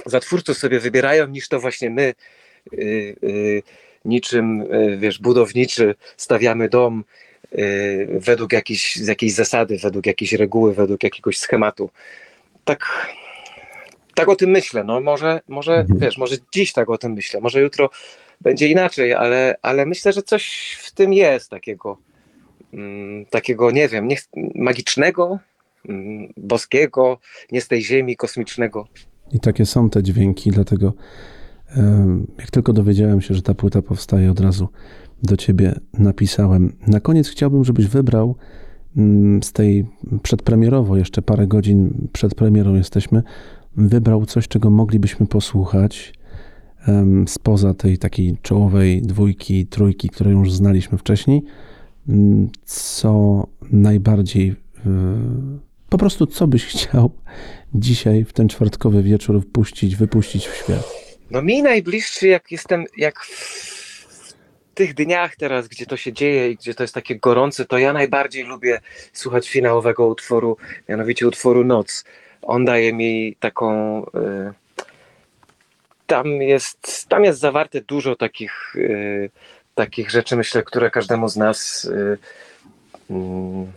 [0.06, 2.14] za twórców sobie wybierają, niż to właśnie my
[2.74, 2.78] y,
[3.24, 3.64] y,
[4.06, 7.04] niczym, y, wiesz, budowniczy stawiamy dom
[8.20, 11.90] według jakiejś, jakiejś zasady, według jakiejś reguły, według jakiegoś schematu.
[12.66, 12.86] Tak,
[14.16, 14.84] tak o tym myślę.
[14.84, 16.00] No może, może Mhm.
[16.00, 17.90] wiesz, może dziś tak o tym myślę, może jutro
[18.42, 21.98] będzie inaczej, ale, ale myślę, że coś w tym jest takiego,
[22.74, 24.18] mm, takiego, nie wiem, nie,
[24.56, 25.40] magicznego,
[25.90, 27.20] mm, boskiego,
[27.52, 28.88] nie z tej ziemi, kosmicznego.
[29.32, 30.94] I takie są te dźwięki, dlatego
[32.40, 34.70] jak tylko dowiedziałem się, że ta płyta powstaje, od razu
[35.24, 36.74] do ciebie napisałem.
[36.88, 38.36] Na koniec chciałbym, żebyś wybrał
[38.98, 39.86] mm, z tej
[40.24, 43.24] przedpremierowo, jeszcze parę godzin przed premierą jesteśmy,
[43.78, 46.14] wybrał coś, czego moglibyśmy posłuchać
[47.28, 51.44] spoza tej takiej czołowej dwójki, trójki, którą już znaliśmy wcześniej,
[52.10, 54.56] Mm, co najbardziej,
[55.90, 57.12] po prostu co byś chciał
[57.76, 60.84] dzisiaj w ten czwartkowy wieczór wpuścić, wypuścić w świat.
[61.32, 63.26] No mi najbliższy, jak jestem, jak
[64.76, 67.94] tych dniach teraz, gdzie to się dzieje i gdzie to jest takie gorące, to ja
[67.94, 68.82] najbardziej lubię
[69.14, 70.58] słuchać finałowego utworu,
[70.90, 72.06] mianowicie utworu Noc.
[72.42, 74.02] On daje mi taką...
[74.06, 74.54] y,
[76.08, 79.30] tam jest, tam jest zawarte dużo takich, y,
[79.76, 82.18] takich rzeczy, myślę, które każdemu z nas y,
[83.10, 83.72] mm,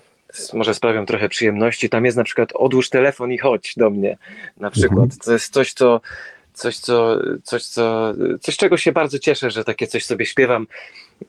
[0.53, 1.89] może sprawią trochę przyjemności.
[1.89, 4.19] Tam jest na przykład odłóż telefon i chodź do mnie
[4.57, 5.11] na przykład.
[5.25, 6.01] To jest coś, co
[6.59, 10.67] coś, co, coś, co, coś, czego się bardzo cieszę, że takie coś sobie śpiewam.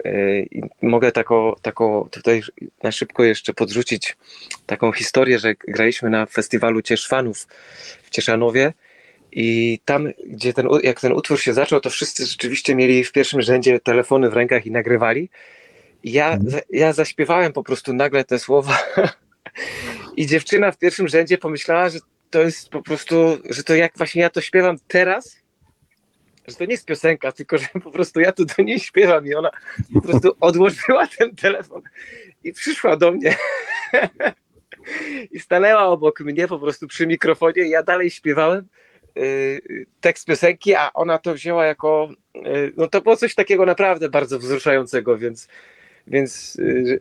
[0.05, 2.41] Yy, I mogę taką, taką tutaj
[2.83, 4.17] na szybko jeszcze podrzucić
[4.65, 7.47] taką historię, że graliśmy na festiwalu Cieszfanów
[8.03, 8.73] w Cieszanowie
[9.31, 13.41] i tam, gdzie ten, jak ten utwór się zaczął, to wszyscy rzeczywiście mieli w pierwszym
[13.41, 15.29] rzędzie telefony w rękach i nagrywali.
[16.03, 18.77] I ja, za- ja zaśpiewałem po prostu nagle te słowa
[20.17, 21.99] i dziewczyna w pierwszym rzędzie pomyślała, że
[22.29, 25.39] to jest po prostu, że to jak właśnie ja to śpiewam teraz,
[26.47, 29.33] że to nie jest piosenka, tylko że po prostu ja tu do niej śpiewam i
[29.33, 29.49] ona
[29.93, 31.81] po prostu odłożyła ten telefon
[32.43, 33.35] i przyszła do mnie
[35.31, 38.67] i stanęła obok mnie po prostu przy mikrofonie ja dalej śpiewałem
[39.15, 44.09] yy, tekst piosenki, a ona to wzięła jako, yy, no to było coś takiego naprawdę
[44.09, 45.47] bardzo wzruszającego, więc,
[46.07, 46.99] więc yy,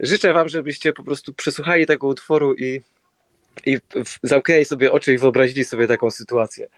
[0.00, 2.80] życzę wam, żebyście po prostu przesłuchali tego utworu i
[3.66, 3.78] i
[4.22, 6.68] zamknęli sobie oczy i wyobrazili sobie taką sytuację.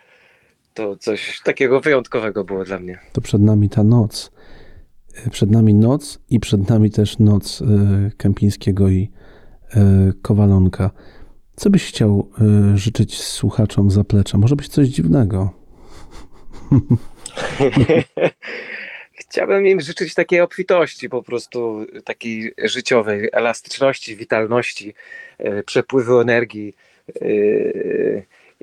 [0.75, 2.99] To coś takiego wyjątkowego było dla mnie.
[3.13, 4.31] To przed nami ta noc.
[5.27, 7.65] Y, Przed nami noc i przed nami też noc y,
[8.17, 9.11] Kępińskiego i
[9.77, 9.79] y,
[10.23, 10.91] Kowalonka.
[11.57, 12.31] Co byś chciał
[12.75, 14.39] życzyć słuchaczom zaplecza?
[14.39, 15.51] Może być coś dziwnego.
[19.31, 24.95] Chciałbym im życzyć takiej obfitości, po prostu takiej życiowej, elastyczności, witalności,
[25.39, 26.75] e, przepływu energii
[27.23, 27.29] e,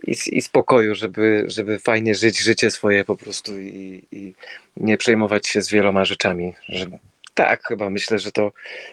[0.08, 4.34] i, i spokoju, żeby, żeby fajnie żyć życie swoje po prostu i, i
[4.78, 6.54] nie przejmować się z wieloma rzeczami.
[6.70, 6.86] Że,
[7.34, 8.52] tak, chyba myślę, że to,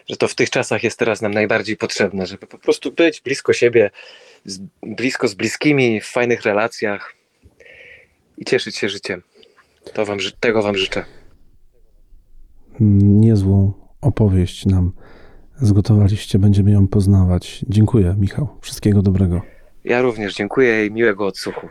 [0.09, 3.53] że to w tych czasach jest teraz nam najbardziej potrzebne, żeby po prostu być blisko
[3.53, 3.91] siebie,
[4.45, 7.13] z, blisko z bliskimi, w fajnych relacjach
[8.37, 9.21] i cieszyć się życiem.
[9.93, 11.05] To wam, tego wam życzę.
[12.79, 14.91] Niezłą opowieść nam
[15.55, 16.39] zgotowaliście.
[16.39, 17.65] Będziemy ją poznawać.
[17.69, 18.47] Dziękuję, Michał.
[18.61, 19.41] Wszystkiego dobrego.
[19.83, 21.67] Ja również dziękuję i miłego odsłuchu.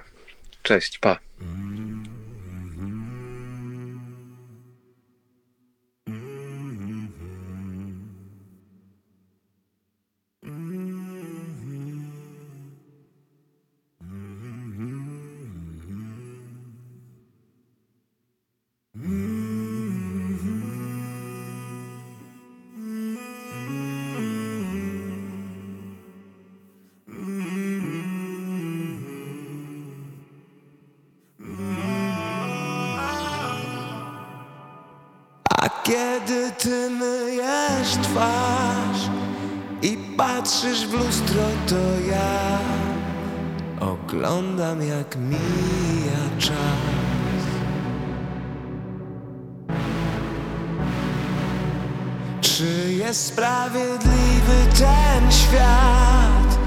[0.63, 1.19] Cześć, pa.
[35.85, 39.11] Kiedy ty myjesz twarz
[39.83, 42.59] i patrzysz w lustro, to ja
[43.81, 47.45] oglądam jak mija czas.
[52.41, 56.59] Czy jest sprawiedliwy ten świat?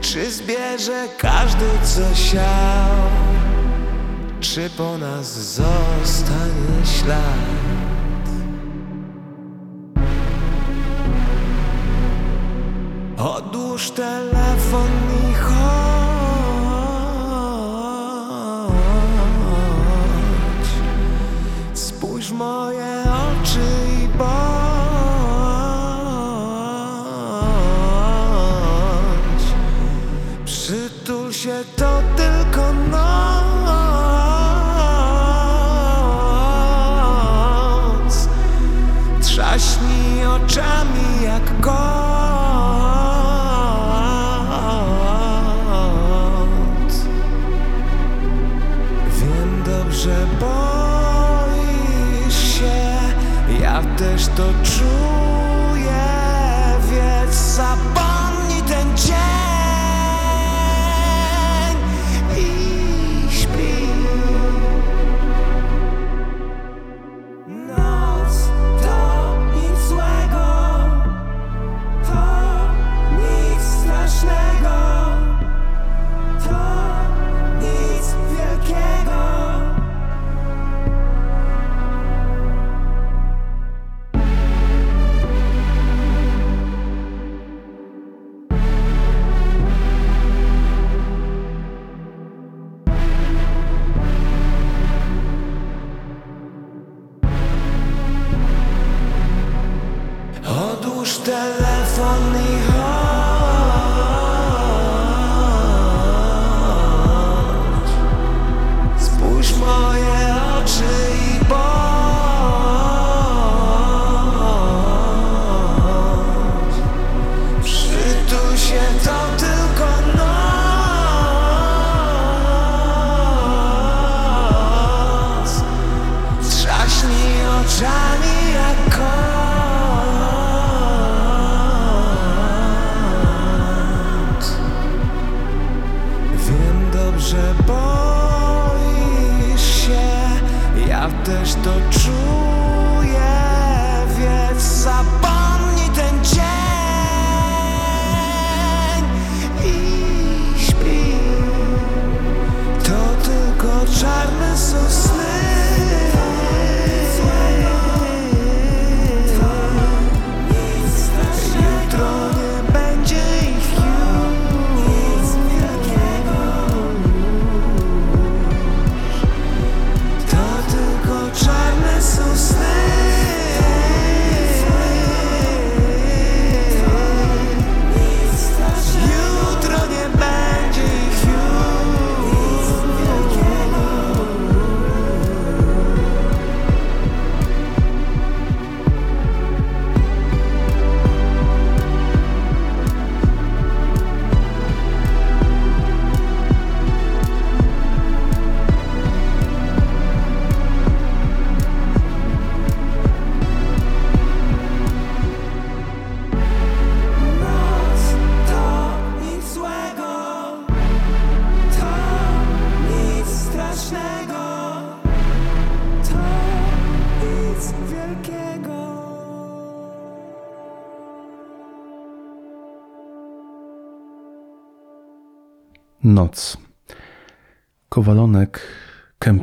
[0.00, 2.96] Czy zbierze każdy co siał?
[4.40, 7.85] Czy po nas zostanie ślad?
[13.86, 15.05] Odłóż telefon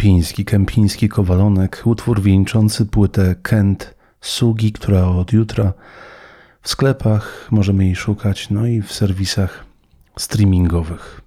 [0.04, 5.74] Kępiński, Kępiński Kowalonek, utwór wieńczący płytę Kent Sugi, która od jutra
[6.62, 9.66] w sklepach możemy jej szukać, no i w serwisach
[10.18, 11.22] streamingowych.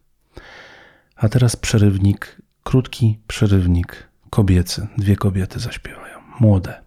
[1.16, 4.87] A teraz przerywnik, krótki przerywnik kobiecy.
[4.99, 6.86] Dwie kobiety zaśpiewają, młode.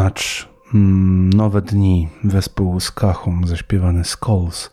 [0.00, 4.70] Znacz mm, Nowe Dni wespół z Kachą zaśpiewany Skulls.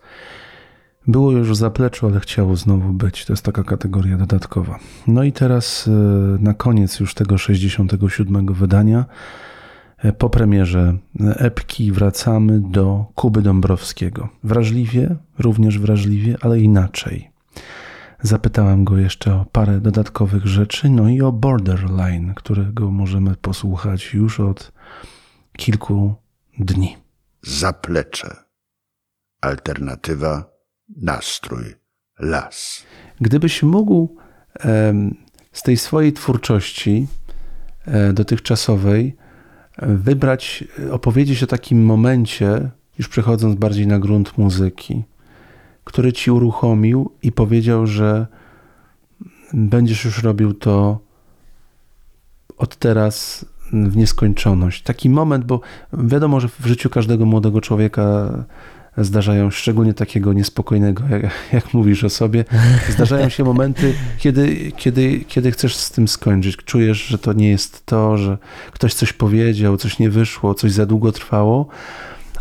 [1.08, 3.26] Było już w zapleczu, ale chciało znowu być.
[3.26, 4.80] To jest taka kategoria dodatkowa.
[5.08, 5.92] No i teraz e,
[6.44, 9.06] na koniec już tego 67 wydania
[9.98, 14.30] e, po premierze e, epki wracamy do Kuby Dąbrowskiego.
[14.44, 17.32] Wrażliwie, również wrażliwie, ale inaczej.
[18.22, 24.40] Zapytałem go jeszcze o parę dodatkowych rzeczy, no i o Borderline, którego możemy posłuchać już
[24.40, 24.78] od
[25.58, 26.16] kilku
[26.60, 26.98] dni.
[27.42, 28.36] Zaplecze.
[29.42, 30.50] Alternatywa,
[30.90, 31.76] nastrój,
[32.20, 32.84] las.
[33.22, 34.18] Gdybyś mógł
[35.52, 37.08] z tej swojej twórczości
[37.86, 39.16] e, dotychczasowej
[39.78, 45.04] e, wybrać, e, opowiedzieć o takim momencie, już przechodząc bardziej na grunt muzyki,
[45.84, 48.28] który ci uruchomił i powiedział, że
[49.54, 51.00] będziesz już robił to
[52.58, 54.82] od teraz w nieskończoność.
[54.82, 55.62] Taki moment, bo
[55.94, 58.30] wiadomo, że w życiu każdego młodego człowieka
[58.98, 62.46] zdarzają, szczególnie takiego niespokojnego, jak, jak mówisz o sobie,
[62.90, 66.58] zdarzają się momenty, kiedy, kiedy, kiedy chcesz z tym skończyć.
[66.58, 68.38] Czujesz, że to nie jest to, że
[68.72, 71.68] ktoś coś powiedział, coś nie wyszło, coś za długo trwało,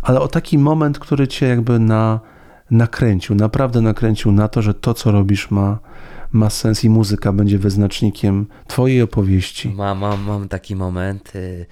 [0.01, 2.19] ale o taki moment, który cię jakby na,
[2.71, 5.79] nakręcił, naprawdę nakręcił na to, że to, co robisz ma,
[6.31, 9.69] ma sens i muzyka będzie wyznacznikiem twojej opowieści.
[9.69, 11.35] Mam, mam, mam taki moment.
[11.35, 11.65] y,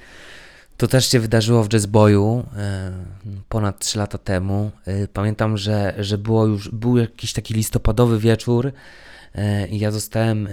[0.78, 4.72] To też się wydarzyło w Jazzboyu y, ponad 3 lata temu.
[4.88, 8.72] Y, Pamiętam, że, że było już, był jakiś taki listopadowy wieczór
[9.70, 10.47] i ja zostałem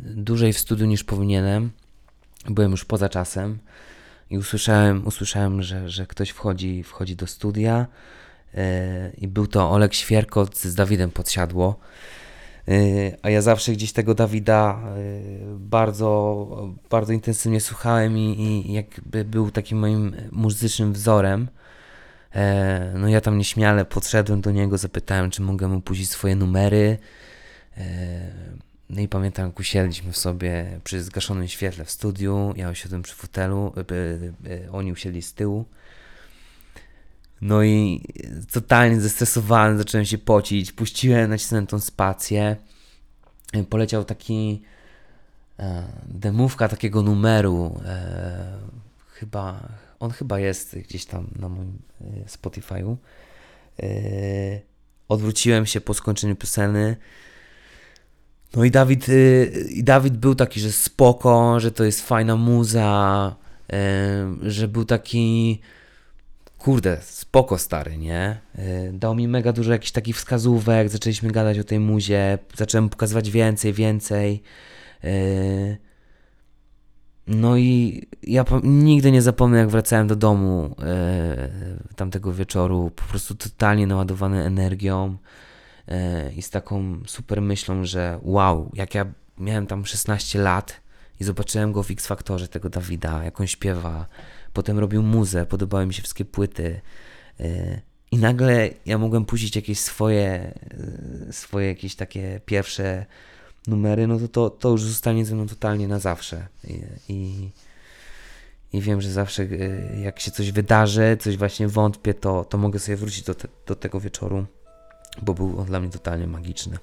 [0.00, 1.70] dłużej w studiu niż powinienem.
[2.48, 3.58] Byłem już poza czasem
[4.30, 7.86] i usłyszałem, usłyszałem że, że ktoś wchodzi, wchodzi do studia
[9.18, 11.78] i był to Olek Świerkot z Dawidem Podsiadło.
[12.70, 19.24] Y, A ja zawsze gdzieś tego Dawida y, bardzo, bardzo intensywnie słuchałem i, i jakby
[19.24, 21.48] był takim moim muzycznym wzorem.
[22.34, 26.98] E, No ja tam nieśmiale podszedłem do niego, zapytałem, czy mogę mu puścić swoje numery.
[27.76, 27.82] E,
[28.90, 33.72] No i pamiętam, usiedliśmy sobie przy zgaszonym świetle w studiu, ja usiadłem przy fotelu,
[34.72, 35.64] oni usiedli z tyłu.
[37.40, 38.04] No i
[38.52, 42.56] totalnie zestresowany, zacząłem się pocić, puściłem, nacisnąłem tą spację.
[43.70, 44.62] Poleciał taki
[45.58, 47.80] e, demówka takiego numeru.
[47.84, 48.58] E,
[49.08, 49.68] chyba,
[50.00, 52.96] on chyba jest gdzieś tam na moim e, Spotify'u.
[53.82, 53.86] E,
[55.08, 56.96] odwróciłem się po skończeniu pioseny.
[58.56, 63.36] No i Dawid, y, i Dawid był taki, że spoko, że to jest fajna muza,
[64.42, 65.60] y, że był taki
[66.60, 68.40] kurde, spoko stary, nie?
[68.58, 73.30] Y, Dał mi mega dużo jakichś takich wskazówek, zaczęliśmy gadać o tej muzie, zacząłem pokazywać
[73.30, 74.42] więcej, więcej.
[75.04, 75.78] Y,
[77.26, 80.76] No i ja nigdy nie zapomnę, jak wracałem do domu
[81.90, 85.16] y, tamtego wieczoru, po prostu totalnie naładowany energią
[86.36, 89.06] i z taką super myślą, że wow, jak ja
[89.38, 90.80] miałem tam 16 lat
[91.20, 94.06] i zobaczyłem go w X Faktorze, tego Dawida, jak on śpiewa,
[94.52, 96.80] potem robił muzę, podobały mi się wszystkie płyty.
[97.40, 97.80] y,
[98.10, 100.54] I nagle ja mogłem puścić jakieś swoje,
[101.28, 103.06] y, swoje jakieś takie pierwsze
[103.66, 106.46] numery, no to, to to już zostanie ze mną totalnie na zawsze.
[106.64, 107.50] I, i,
[108.72, 112.78] i wiem, że zawsze y, jak się coś wydarzy, coś właśnie wątpię, to, to mogę
[112.78, 114.46] sobie wrócić do, te, do tego wieczoru,
[115.22, 116.78] bo był on dla mnie totalnie magiczny.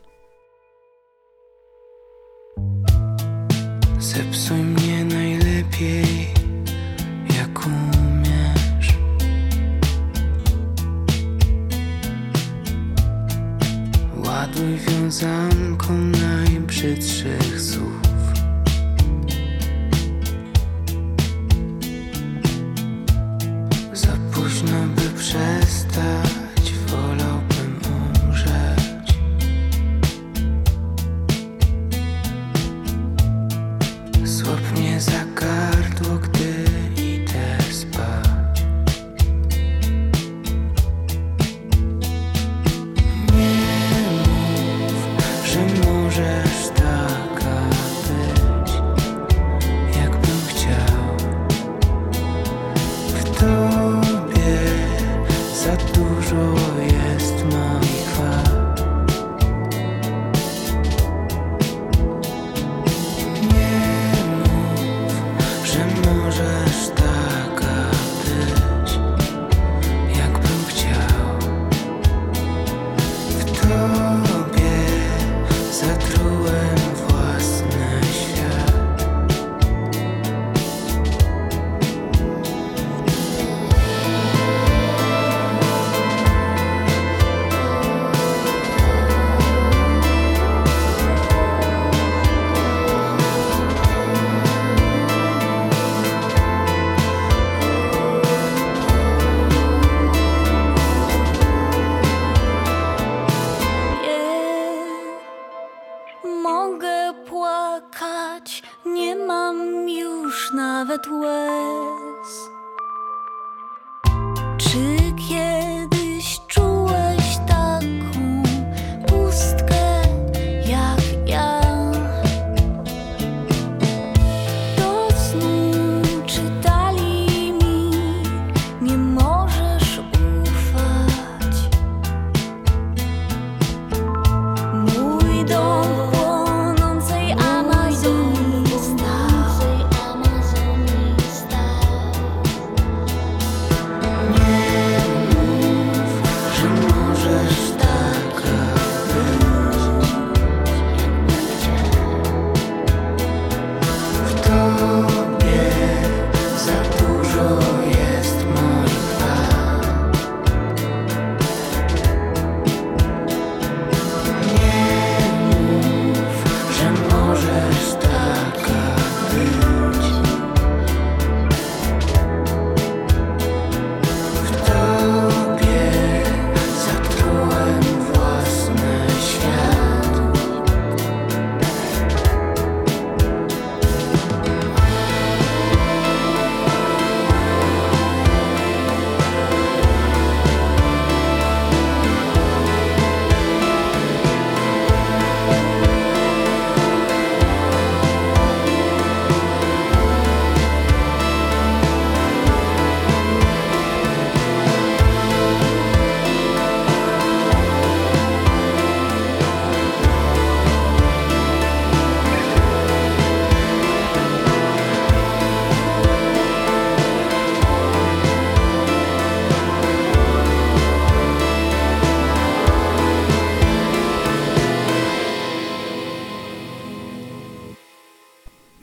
[3.99, 6.27] Zepsuj mnie najlepiej,
[7.67, 8.97] jak umiesz.
[14.25, 18.06] Ładuj wiązanką najbrzydszych słów.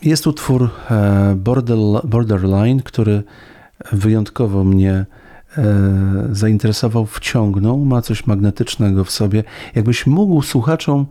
[0.04, 3.22] Jest utwór e, Border, Borderline, który
[3.92, 5.64] wyjątkowo mnie e,
[6.32, 9.44] zainteresował, wciągnął, ma coś magnetycznego w sobie.
[9.74, 11.06] Jakbyś mógł słuchaczom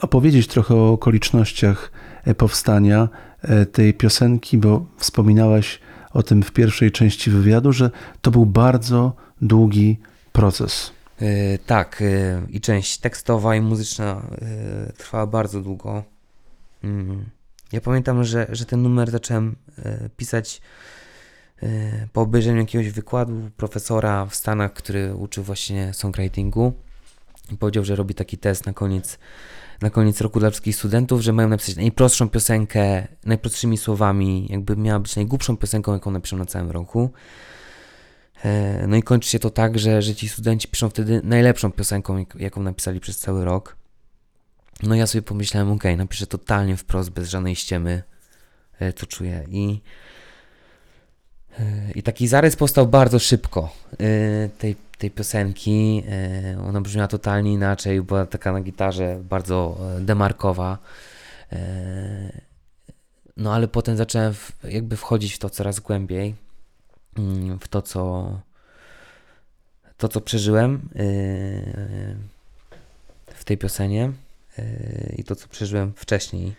[0.00, 1.92] opowiedzieć trochę o okolicznościach
[2.24, 3.08] e, powstania
[3.72, 5.80] tej piosenki, bo wspominałeś
[6.12, 7.90] o tym w pierwszej części wywiadu, że
[8.22, 9.12] to był bardzo
[9.42, 9.98] długi
[10.32, 10.92] proces.
[11.66, 12.02] Tak,
[12.48, 14.22] i część tekstowa i muzyczna
[14.96, 16.04] trwała bardzo długo.
[16.84, 17.24] Mm.
[17.72, 20.60] Ja pamiętam, że, że ten numer zacząłem e, pisać
[21.62, 21.66] e,
[22.12, 26.72] po obejrzeniu jakiegoś wykładu profesora w Stanach, który uczył właśnie songwritingu.
[27.52, 29.18] I powiedział, że robi taki test na koniec,
[29.82, 34.98] na koniec roku dla wszystkich studentów, że mają napisać najprostszą piosenkę, najprostszymi słowami, jakby miała
[35.00, 37.10] być najgłupszą piosenką, jaką napiszą na całym roku.
[38.44, 42.18] E, No i kończy się to tak, że, że ci studenci piszą wtedy najlepszą piosenką,
[42.18, 43.76] jak- jaką napisali przez cały rok.
[44.82, 48.02] No ja sobie pomyślałem, okej, napiszę totalnie wprost, bez żadnej ściemy,
[48.78, 49.46] e, co czuję.
[49.48, 49.80] I,
[51.58, 56.04] e, i taki zarys powstał bardzo szybko e, tej, tej piosenki.
[56.68, 60.78] Ona brzmiała totalnie inaczej, była taka na gitarze bardzo demarkowa.
[63.36, 66.34] No ale potem zacząłem jakby wchodzić w to coraz głębiej
[67.18, 68.40] mm, w to, co
[69.96, 70.88] to, co przeżyłem
[73.34, 74.12] w tej piosenie
[75.16, 76.54] i to, co przeżyłem wcześniej.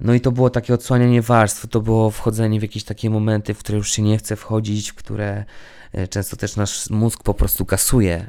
[0.00, 3.58] No i to było takie odsłanianie warstw, to było wchodzenie w jakieś takie momenty, w
[3.58, 5.44] które już się nie chce wchodzić, w które
[5.92, 8.26] yy, często też nasz mózg po prostu kasuje,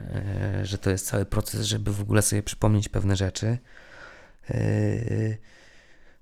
[0.57, 3.57] yy, że to jest cały proces, żeby w ogóle sobie przypomnieć pewne rzeczy.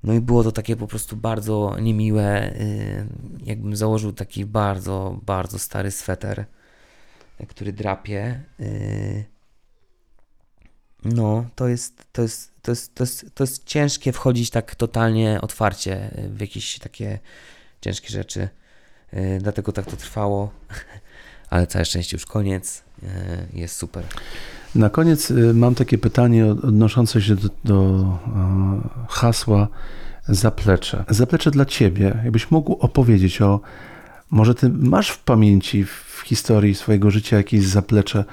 [0.03, 2.53] No i było to takie po prostu bardzo niemiłe,
[3.43, 6.45] jakbym założył taki bardzo, bardzo stary sweter,
[7.47, 8.43] który drapie.
[11.05, 15.41] No, to jest, to jest, to jest, to jest, to jest ciężkie wchodzić tak totalnie
[15.41, 17.19] otwarcie w jakieś takie
[17.81, 18.49] ciężkie rzeczy.
[19.13, 20.51] Yy, Dlatego tak to trwało,
[21.49, 23.09] ale całe szczęście już koniec, yy,
[23.53, 24.03] jest super.
[24.75, 28.05] Na koniec y, mam takie pytanie od- odnoszące się do, do
[29.09, 29.67] hasła
[30.27, 31.05] zaplecze.
[31.09, 32.21] Zaplecze dla ciebie.
[32.23, 33.59] Jakbyś mógł opowiedzieć o,
[34.29, 38.25] może ty masz w pamięci, w historii swojego życia jakieś zaplecze,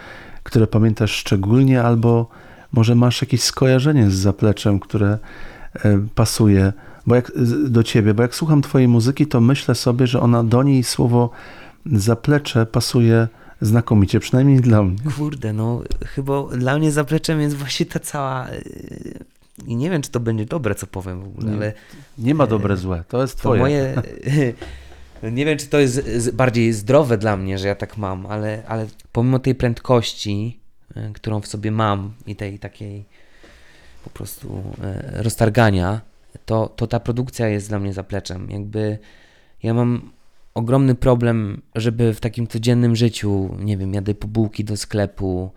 [0.43, 2.29] które pamiętasz szczególnie, albo
[2.73, 5.19] może masz jakieś skojarzenie z zapleczem, które
[5.75, 6.73] e, pasuje
[7.09, 7.33] bo jak,
[7.69, 11.31] do ciebie, bo jak słucham twojej muzyki, to myślę sobie, że ona do niej słowo
[11.87, 13.29] zaplecze pasuje
[13.61, 14.97] znakomicie, przynajmniej dla mnie.
[15.17, 18.49] Kurde, no chyba dla mnie zapleczem jest właśnie ta cała.
[18.51, 19.19] yy,
[19.67, 21.73] I nie wiem, czy to będzie dobre, co powiem w ogóle, Nie, ale
[22.19, 23.61] Nie ma dobre, złe, to jest to twoje.
[23.61, 24.03] moje.
[25.37, 28.87] nie wiem, czy to jest bardziej zdrowe dla mnie, że ja tak mam, ale, ale
[29.13, 30.61] pomimo tej prędkości,
[31.15, 33.05] którą w sobie mam i tej takiej
[34.05, 34.63] po prostu
[35.13, 36.01] yy, roztargania,
[36.47, 38.51] to, to ta produkcja jest dla mnie zapleczem.
[38.51, 38.99] Jakby
[39.63, 40.11] ja mam
[40.55, 45.51] ogromny problem, żeby w takim codziennym życiu, nie wiem, jadę po bułki do sklepu,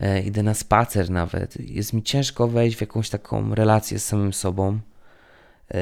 [0.00, 1.60] e, idę na spacer nawet.
[1.60, 4.78] Jest mi ciężko wejść w jakąś taką relację z samym sobą
[5.74, 5.78] e,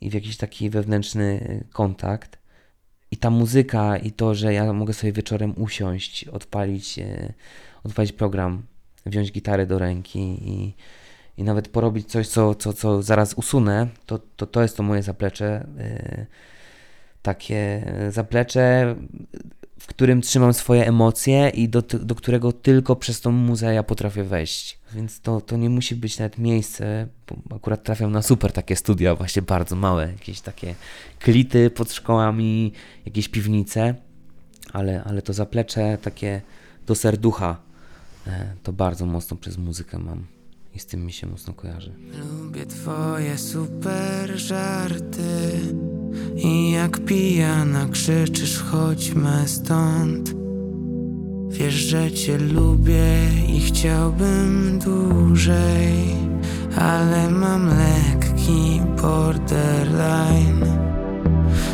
[0.00, 2.38] i w jakiś taki wewnętrzny kontakt.
[3.10, 7.32] I ta muzyka i to, że ja mogę sobie wieczorem usiąść, odpalić, e,
[7.84, 8.62] odpalić program,
[9.06, 10.74] wziąć gitarę do ręki i,
[11.38, 15.02] i nawet porobić coś, co, co, co zaraz usunę, to, to, to jest to moje
[15.02, 15.66] zaplecze.
[15.78, 16.26] e,
[17.24, 18.94] takie zaplecze,
[19.78, 24.24] w którym trzymam swoje emocje i do, do którego tylko przez tą muzę ja potrafię
[24.24, 24.78] wejść.
[24.94, 27.06] Więc to, to nie musi być nawet miejsce,
[27.46, 30.74] bo akurat trafiam na super takie studia, właśnie bardzo małe, jakieś takie
[31.18, 32.72] klity pod szkołami,
[33.06, 33.94] jakieś piwnice,
[34.72, 36.40] ale, ale to zaplecze takie
[36.86, 37.56] do serducha,
[38.26, 40.26] e, to bardzo mocno przez muzykę mam
[40.74, 41.92] i z tym mi się mocno kojarzy.
[42.18, 45.50] Lubię twoje super żarty
[46.36, 50.43] I jak pijana krzyczysz chodźmy stąd
[51.48, 56.16] Wiesz, że cię lubię i chciałbym dłużej
[56.78, 60.66] Ale mam lekki borderline.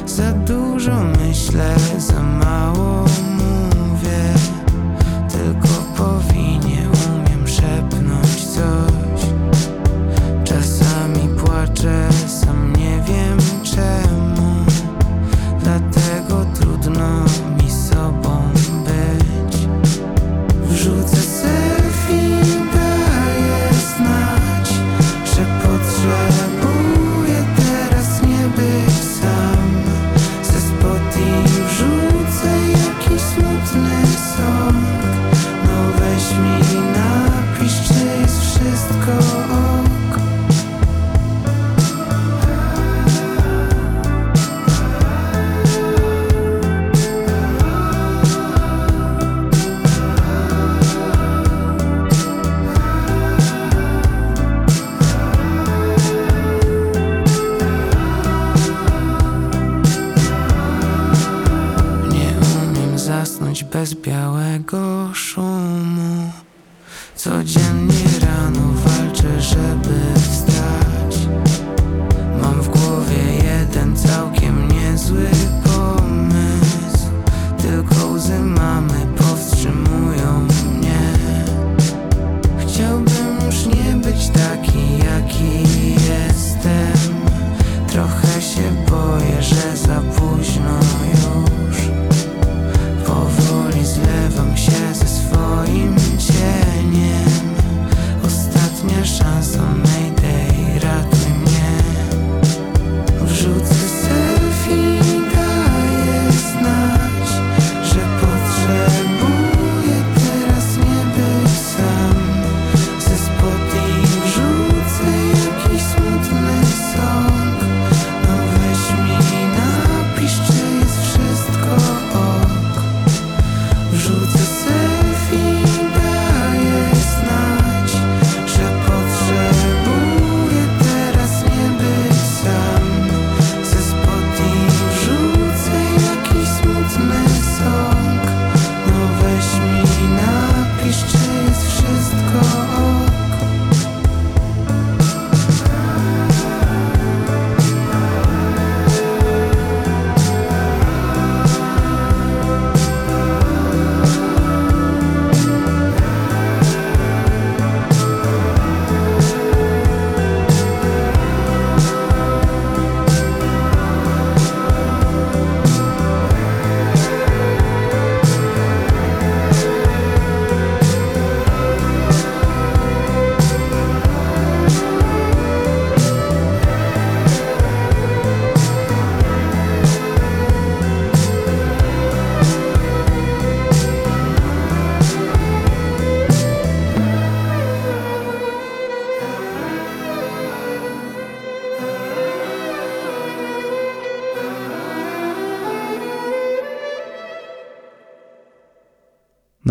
[0.06, 3.04] Za dużo myślę, za mało
[3.36, 4.34] mówię
[5.28, 6.39] Tylko powinien
[64.60, 65.42] najgorszą
[65.84, 66.09] moc.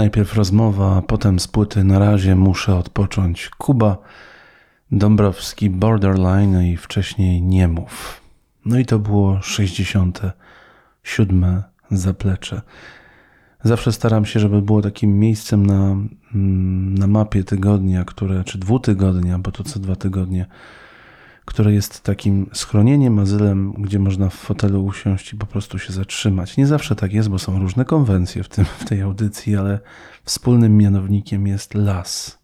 [0.09, 3.49] Najpierw rozmowa, a potem z płyty Na razie muszę odpocząć.
[3.49, 3.97] Kuba,
[4.91, 8.21] Dąbrowski, Borderline i wcześniej Nie mów.
[8.65, 11.63] No i to było 67.
[11.91, 12.61] zaplecze.
[13.63, 15.95] Zawsze staram się, żeby było takim miejscem na,
[16.35, 20.45] mm, na mapie tygodnia, które, czy dwutygodnia, bo to co dwa tygodnie,
[21.49, 26.57] które jest takim schronieniem, azylem, gdzie można w fotelu usiąść i po prostu się zatrzymać.
[26.57, 29.79] Nie zawsze tak jest, bo są różne konwencje w, tym, w tej audycji, ale
[30.23, 32.39] wspólnym mianownikiem jest las.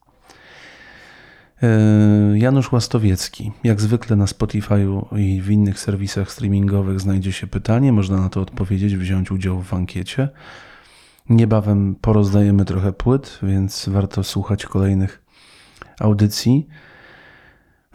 [1.64, 3.52] E, Janusz Łastowiecki.
[3.64, 8.42] Jak zwykle na Spotify'u i w innych serwisach streamingowych znajdzie się pytanie, można na to
[8.42, 10.30] odpowiedzieć, wziąć udział w ankiecie.
[11.30, 15.24] Niebawem porozdajemy trochę płyt, więc warto słuchać kolejnych
[16.00, 16.68] audycji.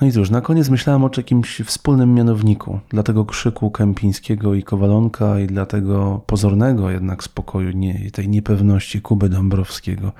[0.00, 4.62] No i cóż, na koniec myślałem o jakimś wspólnym mianowniku dla tego krzyku Kępińskiego i
[4.62, 10.12] Kowalonka i dla tego pozornego jednak spokoju, nie, tej niepewności Kuby Dąbrowskiego.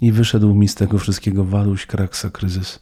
[0.00, 2.80] I wyszedł mi z tego wszystkiego Waluś Kraksa Kryzys.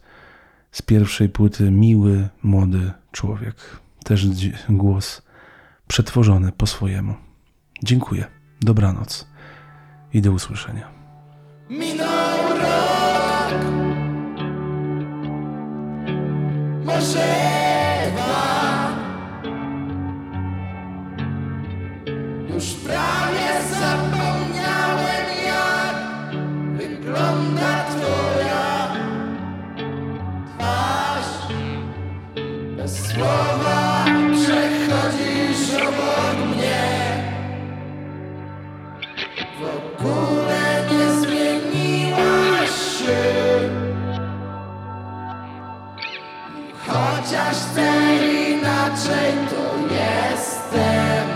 [0.71, 3.55] Z pierwszej płyty miły, młody człowiek.
[4.03, 4.27] Też
[4.69, 5.21] głos
[5.87, 7.13] przetworzony po swojemu.
[7.83, 8.25] Dziękuję.
[8.61, 9.27] Dobranoc
[10.13, 10.87] i do usłyszenia.
[11.69, 13.90] Minął rok
[16.95, 17.27] Może
[18.13, 18.89] dwa
[22.53, 23.49] Już prawie
[23.79, 25.95] zapomniałem jak
[26.77, 28.91] Wygląda twoja
[30.57, 31.53] Twarz.
[32.77, 33.50] Bez słowa
[47.23, 48.15] Chociaż chcę
[48.49, 51.30] inaczej, to jestem.